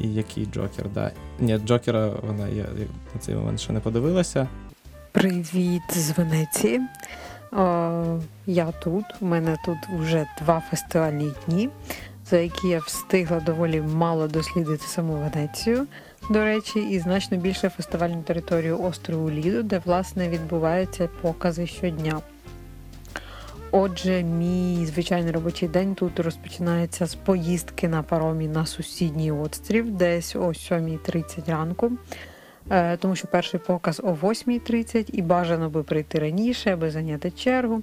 і 0.00 0.14
який 0.14 0.46
Джокер. 0.46 0.86
Да. 0.94 1.10
Ні, 1.40 1.58
Джокера 1.58 2.12
вона 2.26 2.48
я, 2.48 2.56
я 2.56 2.86
на 3.14 3.20
цей 3.20 3.34
момент 3.34 3.60
ще 3.60 3.72
не 3.72 3.80
подивилася. 3.80 4.48
Привіт 5.12 5.82
з 5.90 6.18
Венеції. 6.18 6.80
Я 8.46 8.72
тут. 8.82 9.04
У 9.20 9.26
мене 9.26 9.58
тут 9.64 9.78
вже 9.98 10.26
два 10.40 10.62
фестивальні 10.70 11.32
дні, 11.46 11.68
за 12.30 12.38
які 12.38 12.68
я 12.68 12.78
встигла 12.78 13.40
доволі 13.40 13.80
мало 13.80 14.28
дослідити 14.28 14.86
саму 14.86 15.12
Венецію. 15.12 15.86
До 16.30 16.44
речі, 16.44 16.80
і 16.80 16.98
значно 16.98 17.36
більше 17.36 17.68
фестивальну 17.68 18.22
територію 18.22 18.82
острову 18.82 19.30
Ліду, 19.30 19.62
де 19.62 19.80
власне 19.84 20.28
відбуваються 20.28 21.08
покази 21.22 21.66
щодня. 21.66 22.20
Отже, 23.70 24.22
мій 24.22 24.86
звичайний 24.86 25.32
робочий 25.32 25.68
день 25.68 25.94
тут 25.94 26.20
розпочинається 26.20 27.06
з 27.06 27.14
поїздки 27.14 27.88
на 27.88 28.02
паромі 28.02 28.48
на 28.48 28.66
сусідній 28.66 29.32
острів, 29.32 29.90
десь 29.90 30.36
о 30.36 30.38
7.30 30.38 31.50
ранку. 31.50 31.92
Е, 32.70 32.96
Тому 32.96 33.16
що 33.16 33.28
перший 33.28 33.60
показ 33.60 34.00
о 34.04 34.12
8.30 34.12 35.10
і 35.12 35.22
бажано 35.22 35.70
би 35.70 35.82
прийти 35.82 36.18
раніше, 36.18 36.72
аби 36.72 36.90
зайняти 36.90 37.30
чергу. 37.30 37.82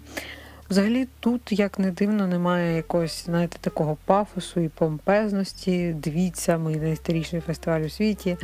Взагалі 0.69 1.08
тут, 1.19 1.52
як 1.52 1.80
не 1.80 1.91
дивно, 1.91 2.28
немає 2.28 2.76
якогось, 2.76 3.26
знаєте, 3.26 3.58
такого 3.62 3.98
пафосу 4.06 4.60
і 4.60 4.69
помпезності. 4.69 5.93
Дивіться, 5.93 6.58
ми 6.58 6.76
найстаріший 6.76 7.39
фестиваль 7.39 7.82
у 7.82 7.89
світі. 7.89 8.38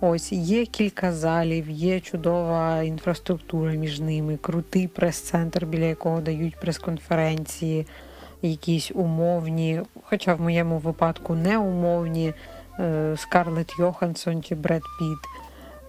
Ось 0.00 0.32
є 0.32 0.66
кілька 0.66 1.12
залів, 1.12 1.70
є 1.70 2.00
чудова 2.00 2.82
інфраструктура 2.82 3.72
між 3.72 4.00
ними, 4.00 4.36
крутий 4.36 4.88
прес-центр, 4.88 5.66
біля 5.66 5.84
якого 5.84 6.20
дають 6.20 6.60
прес-конференції, 6.60 7.86
якісь 8.42 8.90
умовні, 8.94 9.82
хоча 10.02 10.34
в 10.34 10.40
моєму 10.40 10.78
випадку 10.78 11.34
не 11.34 11.58
умовні, 11.58 12.34
е, 12.78 13.14
Скарлетт 13.16 13.78
Йоханссон 13.78 14.42
чи 14.42 14.54
Бред 14.54 14.82
Піт. 14.98 15.35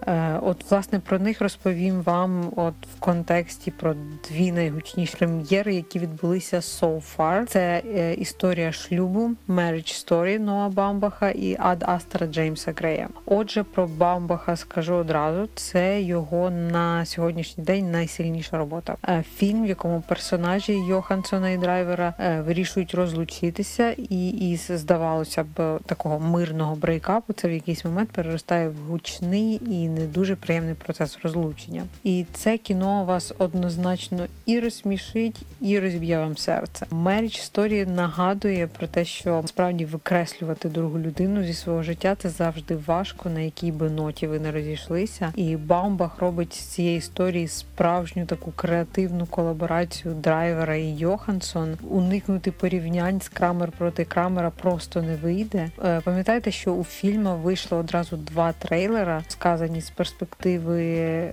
Е, 0.06 0.38
От, 0.42 0.70
власне, 0.70 1.00
про 1.00 1.18
них 1.18 1.40
розповім 1.40 2.02
вам 2.02 2.52
от 2.56 2.74
в 2.96 3.00
контексті 3.00 3.70
про 3.70 3.94
дві 4.28 4.52
найгучніші 4.52 5.16
прем'єри, 5.16 5.74
які 5.74 5.98
відбулися 5.98 6.56
so 6.56 7.02
far. 7.16 7.46
Це 7.46 7.82
е, 7.94 8.14
історія 8.14 8.72
шлюбу, 8.72 9.30
Marriage 9.48 10.06
Story 10.06 10.38
Ноа 10.38 10.68
Бамбаха 10.68 11.30
і 11.30 11.56
Ад 11.60 11.84
Астра 11.86 12.26
Джеймса 12.26 12.72
Грея. 12.76 13.08
Отже, 13.26 13.62
про 13.62 13.86
Бамбаха 13.86 14.56
скажу 14.56 14.94
одразу. 14.94 15.48
Це 15.54 16.02
його 16.02 16.50
на 16.50 17.04
сьогоднішній 17.04 17.64
день 17.64 17.90
найсильніша 17.90 18.58
робота. 18.58 18.96
Е, 19.08 19.24
Фільм, 19.36 19.64
в 19.64 19.66
якому 19.66 20.02
персонажі 20.08 20.72
Йохансона 20.88 21.50
і 21.50 21.58
Драйвера 21.58 22.14
е, 22.18 22.40
вирішують 22.40 22.94
розлучитися, 22.94 23.90
і 23.90 24.28
із 24.28 24.70
здавалося 24.74 25.44
б 25.44 25.78
такого 25.86 26.20
мирного 26.20 26.76
breakup 26.76 27.20
у, 27.20 27.32
це 27.32 27.48
в 27.48 27.52
якийсь 27.52 27.84
момент 27.84 28.10
переростає 28.10 28.68
в 28.68 28.76
гучний 28.90 29.60
і 29.70 29.87
не 29.94 30.06
дуже 30.06 30.36
приємний 30.36 30.74
процес 30.74 31.18
розлучення. 31.22 31.82
І 32.04 32.24
це 32.32 32.58
кіно 32.58 33.04
вас 33.04 33.34
однозначно 33.38 34.26
і 34.46 34.60
розсмішить, 34.60 35.42
і 35.60 35.78
розб'є 35.78 36.18
вам 36.18 36.36
серце. 36.36 36.86
Marriage 36.90 37.52
Story 37.52 37.90
нагадує 37.90 38.66
про 38.66 38.86
те, 38.86 39.04
що 39.04 39.42
справді 39.46 39.84
викреслювати 39.84 40.68
другу 40.68 40.98
людину 40.98 41.44
зі 41.44 41.54
свого 41.54 41.82
життя 41.82 42.14
це 42.14 42.28
завжди 42.28 42.76
важко, 42.86 43.30
на 43.30 43.40
якій 43.40 43.72
би 43.72 43.90
ноті 43.90 44.26
ви 44.26 44.40
не 44.40 44.52
розійшлися. 44.52 45.32
І 45.36 45.56
Баумбах 45.56 46.18
робить 46.18 46.54
з 46.54 46.58
цієї 46.58 46.98
історії 46.98 47.48
справжню 47.48 48.26
таку 48.26 48.52
креативну 48.52 49.26
колаборацію 49.26 50.14
драйвера 50.14 50.76
і 50.76 50.88
Йоханссон. 50.88 51.76
Уникнути 51.90 52.52
порівнянь 52.52 53.20
з 53.20 53.28
Крамер 53.28 53.72
проти 53.78 54.04
Крамера 54.04 54.50
просто 54.50 55.02
не 55.02 55.16
вийде. 55.16 55.70
Е, 55.84 56.00
Пам'ятаєте, 56.04 56.50
що 56.50 56.72
у 56.72 56.84
фільму 56.84 57.36
вийшло 57.36 57.78
одразу 57.78 58.16
два 58.16 58.52
трейлера, 58.52 59.22
сказані 59.28 59.77
з 59.80 59.90
перспективи 59.90 60.84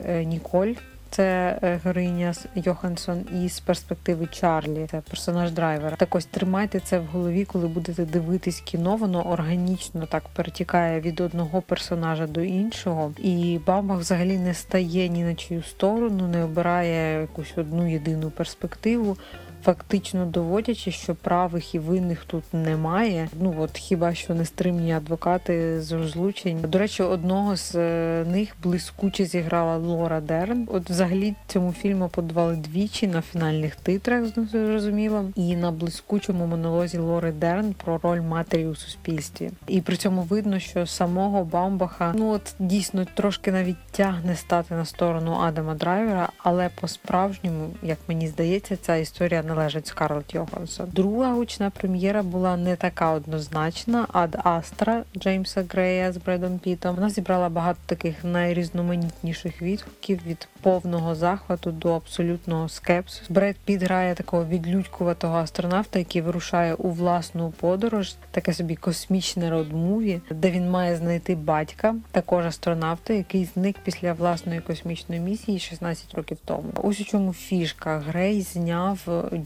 е, 0.06 0.26
Ніколь. 0.26 0.74
Це 1.16 1.60
е, 1.64 1.80
героїня 1.84 2.34
з 2.34 2.48
Йоханссон 2.56 3.26
і 3.44 3.50
з 3.50 3.60
перспективи 3.60 4.28
Чарлі, 4.32 4.88
це 4.92 5.02
персонаж 5.02 5.52
драйвера. 5.52 5.96
Так 5.98 6.16
ось 6.16 6.26
тримайте 6.26 6.80
це 6.80 7.00
в 7.00 7.06
голові, 7.06 7.46
коли 7.46 7.68
будете 7.68 8.06
дивитись 8.06 8.60
кіно. 8.60 8.96
Воно 8.96 9.32
органічно 9.32 10.06
так 10.06 10.24
перетікає 10.28 11.02
від 11.02 11.22
одного 11.22 11.62
персонажа 11.62 12.28
до 12.28 12.42
іншого, 12.42 13.14
і 13.18 13.60
Бамбах 13.66 14.00
взагалі 14.00 14.38
не 14.38 14.54
стає 14.54 15.10
ні 15.10 15.24
на 15.24 15.36
чию 15.36 15.64
сторону, 15.64 16.28
не 16.28 16.44
обирає 16.44 17.22
якусь 17.22 17.54
одну 17.58 17.92
єдину 17.92 18.30
перспективу. 18.30 19.18
Фактично 19.66 20.26
доводячи, 20.26 20.92
що 20.92 21.16
правих 21.16 21.76
і 21.76 21.80
винних 21.80 22.26
тут 22.26 22.44
немає. 22.54 23.30
Ну 23.40 23.56
от 23.60 23.78
хіба 23.78 24.14
що 24.14 24.36
нестримні 24.36 24.94
адвокати 24.94 25.82
з 25.82 25.92
розлучень. 25.92 26.60
До 26.68 26.80
речі, 26.80 27.04
одного 27.04 27.56
з 27.56 27.76
е, 27.76 28.26
них 28.28 28.56
блискуче 28.64 29.26
зіграла 29.26 29.78
Лора 29.78 30.22
Дерн. 30.22 30.68
От 30.72 30.90
взагалі. 30.90 31.36
Цьому 31.48 31.74
фільму 31.74 32.10
аплодували 32.10 32.56
двічі 32.56 33.08
на 33.08 33.22
фінальних 33.22 33.76
титрах, 33.76 34.26
зрозуміло, 34.52 35.26
і 35.36 35.56
на 35.56 35.72
блискучому 35.72 36.46
монолозі 36.46 36.98
Лори 36.98 37.32
Дерн 37.32 37.74
про 37.84 38.00
роль 38.04 38.22
матері 38.22 38.66
у 38.66 38.76
суспільстві. 38.76 39.52
І 39.68 39.82
при 39.82 39.96
цьому 39.96 40.22
видно, 40.22 40.60
що 40.60 40.86
самого 40.86 41.44
Баумбаха 41.44 42.14
ну 42.16 42.30
от 42.30 42.56
дійсно 42.60 43.06
трошки 43.14 43.52
навіть 43.52 43.84
тягне 43.92 44.36
стати 44.36 44.76
на 44.76 44.86
сторону 44.86 45.34
Адама 45.34 45.76
Драйвера, 45.76 46.30
але 46.38 46.70
по-справжньому, 46.82 47.70
як 47.84 47.98
мені 48.08 48.28
здається, 48.28 48.78
ця 48.78 48.96
історія 48.96 49.44
належить 49.56 49.88
Скарлетт 49.88 50.34
Йоханссон. 50.34 50.90
Друга 50.94 51.34
гучна 51.34 51.70
прем'єра 51.70 52.24
була 52.24 52.58
не 52.58 52.76
така 52.76 53.12
однозначна. 53.12 54.08
Ад 54.14 54.38
Астра 54.44 55.04
Джеймса 55.18 55.66
Грея 55.70 56.12
з 56.12 56.18
Бредом 56.18 56.60
Пітом. 56.60 56.96
Вона 56.96 57.10
зібрала 57.10 57.50
багато 57.50 57.80
таких 57.86 58.24
найрізноманітніших 58.24 59.62
відгуків 59.62 60.20
від 60.28 60.48
повного 60.62 61.16
захвату 61.16 61.72
до 61.72 61.94
абсолютного 61.94 62.70
скепсу. 62.70 63.22
Бред 63.30 63.56
Піт 63.66 63.84
грає 63.84 64.16
такого 64.16 64.46
відлюдькуватого 64.46 65.38
астронавта, 65.38 66.00
який 66.00 66.22
вирушає 66.22 66.74
у 66.74 66.90
власну 66.90 67.54
подорож, 67.60 68.16
таке 68.32 68.54
собі 68.54 68.76
космічне 68.76 69.50
road 69.50 69.79
movie, 69.79 70.22
де 70.32 70.52
він 70.52 70.70
має 70.70 70.96
знайти 70.96 71.36
батька, 71.36 71.96
також 72.12 72.46
астронавта, 72.46 73.14
який 73.14 73.46
зник 73.46 73.76
після 73.84 74.14
власної 74.14 74.60
космічної 74.60 75.22
місії 75.22 75.60
16 75.60 76.14
років 76.14 76.38
тому. 76.46 76.72
Ось 76.84 77.02
у 77.02 77.06
чому 77.06 77.34
фішка 77.34 77.98
Грей 77.98 78.42
зняв 78.42 79.00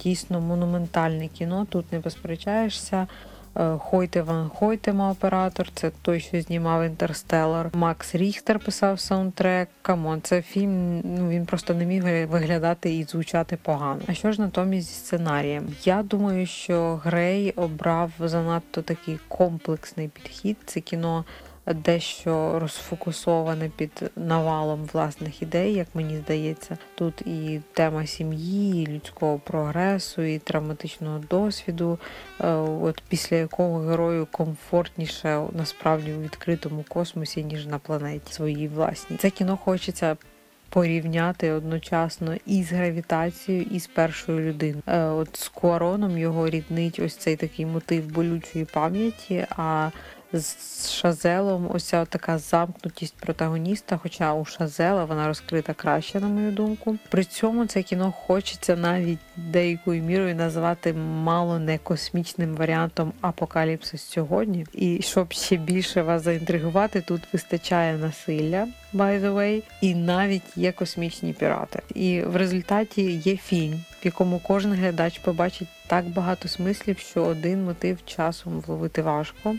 дійсно 0.03 0.41
монументальне 0.41 1.27
кіно. 1.27 1.67
Тут 1.69 1.91
не 1.91 1.99
посперечаєшся. 1.99 3.07
Е, 3.57 3.77
Хойте 3.79 4.21
Ван 4.21 4.49
Хойтема 4.49 5.11
оператор, 5.11 5.67
це 5.73 5.91
той, 6.01 6.19
що 6.19 6.41
знімав 6.41 6.83
Інтерстеллар. 6.83 7.69
Макс 7.73 8.15
Ріхтер 8.15 8.59
писав 8.59 8.99
саундтрек. 8.99 9.69
Come 9.81 10.04
on, 10.04 10.21
це 10.21 10.41
фільм. 10.41 11.01
Ну 11.03 11.29
він 11.29 11.45
просто 11.45 11.73
не 11.73 11.85
міг 11.85 12.03
виглядати 12.27 12.95
і 12.95 13.03
звучати 13.03 13.57
погано. 13.63 14.01
А 14.07 14.13
що 14.13 14.31
ж 14.31 14.41
натомість 14.41 14.87
зі 14.87 14.93
сценарієм? 14.93 15.67
Я 15.85 16.03
думаю, 16.03 16.47
що 16.47 16.95
Грей 17.03 17.51
обрав 17.51 18.11
занадто 18.19 18.81
такий 18.81 19.19
комплексний 19.27 20.07
підхід. 20.07 20.57
Це 20.65 20.79
кіно 20.79 21.25
дещо 21.73 22.59
розфокусоване 22.59 23.69
під 23.75 24.11
навалом 24.15 24.89
власних 24.93 25.41
ідей, 25.41 25.73
як 25.73 25.87
мені 25.93 26.17
здається. 26.17 26.77
Тут 26.95 27.21
і 27.21 27.61
тема 27.73 28.05
сім'ї, 28.05 28.83
і 28.83 28.87
людського 28.87 29.39
прогресу, 29.39 30.21
і 30.21 30.39
травматичного 30.39 31.19
досвіду, 31.29 31.99
е, 32.41 32.51
от 32.53 33.03
після 33.09 33.37
якого 33.37 33.79
герою 33.79 34.27
комфортніше 34.31 35.43
насправді 35.53 36.13
у 36.13 36.21
відкритому 36.21 36.85
космосі, 36.87 37.43
ніж 37.43 37.65
на 37.65 37.79
планеті 37.79 38.33
своїй 38.33 38.67
власній. 38.67 39.17
Це 39.17 39.29
кіно 39.29 39.57
хочеться. 39.57 40.17
Порівняти 40.71 41.51
одночасно 41.51 42.35
і 42.45 42.63
з 42.63 42.71
гравітацією, 42.71 43.65
і 43.71 43.79
з 43.79 43.87
першою 43.87 44.49
людиною. 44.49 44.83
Е, 44.87 45.03
от 45.03 45.35
з 45.35 45.49
Куароном 45.49 46.17
його 46.17 46.49
ріднить 46.49 46.99
ось 46.99 47.15
цей 47.15 47.35
такий 47.35 47.65
мотив 47.65 48.05
болючої 48.05 48.65
пам'яті. 48.65 49.45
А 49.49 49.89
з 50.33 50.91
Шазелом 50.91 51.69
ось 51.73 51.93
така 52.09 52.37
замкнутість 52.37 53.15
протагоніста, 53.15 53.97
хоча 53.97 54.33
у 54.33 54.45
Шазела 54.45 55.05
вона 55.05 55.27
розкрита 55.27 55.73
краще, 55.73 56.19
на 56.19 56.27
мою 56.27 56.51
думку. 56.51 56.97
При 57.09 57.23
цьому 57.23 57.65
це 57.65 57.83
кіно 57.83 58.11
хочеться 58.11 58.75
навіть 58.75 59.19
деякою 59.35 60.03
мірою 60.03 60.35
назвати 60.35 60.93
мало 60.93 61.59
не 61.59 61.77
космічним 61.77 62.55
варіантом 62.55 63.13
апокаліпсис 63.21 64.01
сьогодні. 64.01 64.65
І 64.73 65.01
щоб 65.01 65.33
ще 65.33 65.55
більше 65.55 66.01
вас 66.01 66.23
заінтригувати, 66.23 67.01
тут 67.01 67.21
вистачає 67.33 67.97
насилля, 67.97 68.67
by 68.93 69.21
the 69.21 69.33
way, 69.33 69.63
і 69.81 69.95
навіть 69.95 70.57
є 70.57 70.71
космічні 70.71 71.33
пірати. 71.33 71.81
І 71.95 72.21
в 72.21 72.35
результаті 72.35 73.01
є 73.11 73.37
фільм, 73.37 73.83
в 74.01 74.05
якому 74.05 74.41
кожен 74.47 74.73
глядач 74.73 75.19
побачить 75.19 75.67
так 75.87 76.05
багато 76.05 76.47
смислів, 76.47 76.99
що 76.99 77.25
один 77.25 77.65
мотив 77.65 77.97
часом 78.05 78.59
вловити 78.59 79.01
важко. 79.01 79.55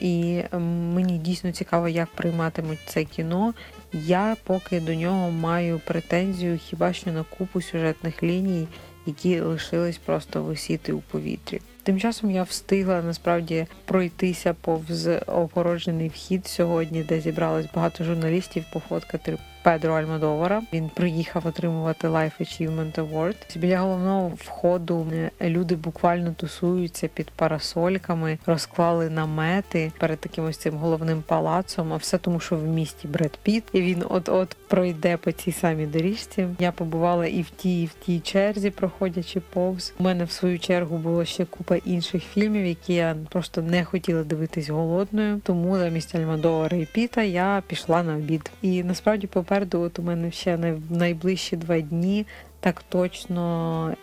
І 0.00 0.42
ем, 0.52 0.92
мені 0.94 1.18
дійсно 1.18 1.52
цікаво, 1.52 1.88
як 1.88 2.08
прийматимуть 2.08 2.78
це 2.86 3.04
кіно. 3.04 3.54
Я 3.92 4.36
поки 4.44 4.80
до 4.80 4.94
нього 4.94 5.30
маю 5.30 5.80
претензію 5.86 6.58
хіба 6.58 6.92
що 6.92 7.12
на 7.12 7.22
купу 7.38 7.60
сюжетних 7.60 8.22
ліній, 8.22 8.68
які 9.06 9.40
лишились 9.40 9.98
просто 9.98 10.42
висіти 10.42 10.92
у 10.92 11.00
повітрі. 11.00 11.60
Тим 11.82 12.00
часом 12.00 12.30
я 12.30 12.42
встигла 12.42 13.02
насправді 13.02 13.66
пройтися 13.84 14.54
повз 14.54 15.08
огороджений 15.26 16.08
вхід 16.08 16.46
сьогодні, 16.46 17.02
де 17.02 17.20
зібралось 17.20 17.66
багато 17.74 18.04
журналістів, 18.04 18.64
пофоткати 18.72 19.38
Педро 19.62 19.94
Альмадовара. 19.94 20.62
Він 20.72 20.88
приїхав 20.88 21.46
отримувати 21.46 22.08
Life 22.08 22.40
Achievement 22.40 22.92
Award. 22.92 23.58
Біля 23.58 23.80
головного 23.80 24.28
входу 24.28 25.06
е, 25.12 25.50
люди 25.50 25.76
буквально 25.76 26.32
тусуються 26.32 27.08
під 27.08 27.30
парасольками, 27.30 28.38
розклали 28.46 29.10
намети 29.10 29.92
перед 29.98 30.18
таким 30.18 30.44
ось 30.44 30.56
цим 30.56 30.74
головним 30.74 31.22
палацом. 31.26 31.92
А 31.92 31.96
все 31.96 32.18
тому, 32.18 32.40
що 32.40 32.56
в 32.56 32.62
місті 32.62 33.08
Бред 33.08 33.38
Піт, 33.42 33.64
і 33.72 33.80
він 33.80 34.04
от-от 34.08 34.56
пройде 34.68 35.16
по 35.16 35.32
цій 35.32 35.52
самій 35.52 35.86
доріжці. 35.86 36.46
Я 36.58 36.72
побувала 36.72 37.26
і 37.26 37.42
в 37.42 37.50
тій, 37.50 37.82
і 37.82 37.86
в 37.86 37.94
тій 37.94 38.20
черзі, 38.20 38.70
проходячи 38.70 39.40
повз. 39.40 39.94
У 39.98 40.02
мене 40.02 40.24
в 40.24 40.30
свою 40.30 40.58
чергу 40.58 40.96
було 40.96 41.24
ще 41.24 41.44
купа 41.44 41.76
інших 41.76 42.22
фільмів, 42.24 42.66
які 42.66 42.94
я 42.94 43.16
просто 43.30 43.62
не 43.62 43.84
хотіла 43.84 44.22
дивитись 44.22 44.68
голодною. 44.68 45.40
Тому 45.44 45.78
замість 45.78 46.14
Альмодовара 46.14 46.76
і 46.76 46.84
Піта 46.84 47.22
я 47.22 47.62
пішла 47.66 48.02
на 48.02 48.16
обід. 48.16 48.50
І 48.62 48.82
насправді 48.82 49.26
попереду, 49.50 49.80
от 49.80 49.98
у 49.98 50.02
мене 50.02 50.30
ще 50.30 50.76
найближчі 50.90 51.56
два 51.56 51.80
дні. 51.80 52.26
Так 52.60 52.82
точно 52.88 53.94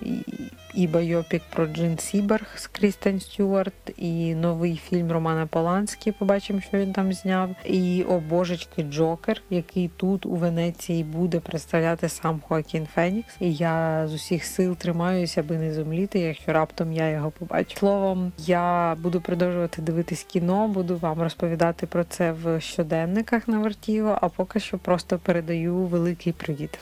і, 0.74 0.88
байопік 0.88 1.42
про 1.54 1.68
Джин 1.68 1.98
Сіберг 1.98 2.48
з 2.56 2.68
Крістен 2.68 3.20
Стюарт, 3.20 3.74
і 3.98 4.36
новий 4.36 4.76
фільм 4.76 5.12
Романа 5.12 5.46
Поланскі. 5.46 6.14
Побачимо, 6.14 6.62
що 6.62 6.78
він 6.78 6.94
там 6.94 7.14
зняв. 7.14 7.50
І 7.66 8.04
о 8.10 8.20
божечки 8.20 8.84
Джокер, 8.84 9.42
який 9.50 9.88
тут 9.88 10.26
у 10.26 10.36
Венеції 10.36 11.04
буде 11.04 11.40
представляти 11.40 12.10
сам 12.10 12.42
Хоакін 12.48 12.88
Фенікс. 12.94 13.36
І 13.40 13.54
я 13.54 14.08
з 14.08 14.14
усіх 14.14 14.46
сил 14.46 14.76
тримаюся, 14.76 15.42
аби 15.42 15.58
не 15.58 15.74
зомліти, 15.74 16.20
якщо 16.20 16.54
раптом 16.54 16.94
я 16.94 17.10
його 17.10 17.32
побачу. 17.32 17.78
Словом, 17.78 18.32
я 18.38 18.96
буду 18.96 19.22
продовжувати 19.22 19.82
дивитись 19.82 20.24
кіно, 20.24 20.68
буду 20.68 20.98
вам 20.98 21.22
розповідати 21.22 21.88
про 21.88 22.04
це 22.04 22.32
в 22.32 22.62
щоденниках 22.62 23.48
на 23.48 23.60
Вертіго, 23.60 24.18
а 24.22 24.30
поки 24.30 24.60
що 24.60 24.78
просто 24.78 25.20
передаю 25.20 25.76
великий 25.76 26.34
привіт. 26.34 26.80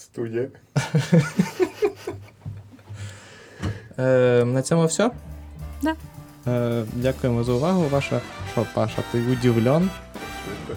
Студія. 0.00 0.48
Е, 3.98 4.44
на 4.44 4.62
цьому 4.62 4.86
все. 4.86 5.10
Да. 5.82 5.94
Е, 6.46 6.84
дякуємо 6.94 7.44
за 7.44 7.52
увагу. 7.52 7.88
Ваша 7.90 8.20
що, 8.52 8.66
Паша, 8.74 9.02
ти 9.12 9.20
удивлен? 9.20 9.90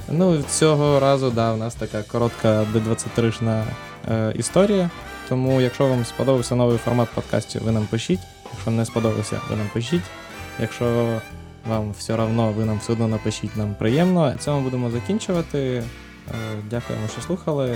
Ну, 0.10 0.44
цього 0.44 1.00
разу, 1.00 1.32
да, 1.32 1.54
у 1.54 1.58
нас 1.58 1.76
така 1.76 2.04
коротка 2.04 2.66
Д23шна 2.74 3.64
е, 4.12 4.34
історія. 4.36 4.90
Тому, 5.30 5.62
якщо 5.62 5.88
вам 5.88 6.06
сподобався 6.06 6.56
новий 6.56 6.78
формат 6.78 7.10
подкастів, 7.10 7.64
ви 7.64 7.72
нам 7.72 7.88
пишіть. 7.88 8.20
Якщо 8.54 8.72
не 8.72 8.86
сподобався, 8.86 9.42
ви 9.50 9.56
нам 9.56 9.70
пишіть. 9.74 10.04
Якщо 10.60 11.20
вам 11.68 11.92
все 11.92 12.14
одно, 12.14 12.52
ви 12.52 12.66
нам 12.66 12.78
все 12.78 12.94
одно 12.94 13.08
напишіть, 13.08 13.58
нам 13.58 13.76
приємно. 13.76 14.36
Цьому 14.40 14.62
будемо 14.62 14.92
закінчувати. 14.92 15.84
Е, 16.28 16.34
дякуємо, 16.70 17.08
що 17.08 17.22
слухали. 17.22 17.76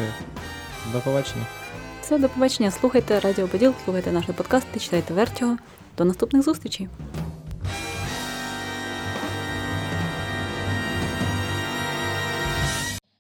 До 0.93 0.99
побачення. 0.99 1.45
Все, 2.01 2.17
до 2.17 2.29
побачення. 2.29 2.71
Слухайте 2.71 3.19
Радіо 3.19 3.47
Поділ, 3.47 3.73
слухайте 3.85 4.11
наші 4.11 4.31
подкасти, 4.31 4.79
читайте 4.79 5.13
Вертіго. 5.13 5.57
До 5.97 6.05
наступних 6.05 6.43
зустрічей. 6.43 6.89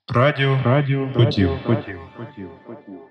Радіо, 0.09 0.59
радіо, 0.65 1.09
хотів, 1.15 1.49
хотів, 1.65 1.99
хотів, 2.17 2.49
поділ. 2.67 3.06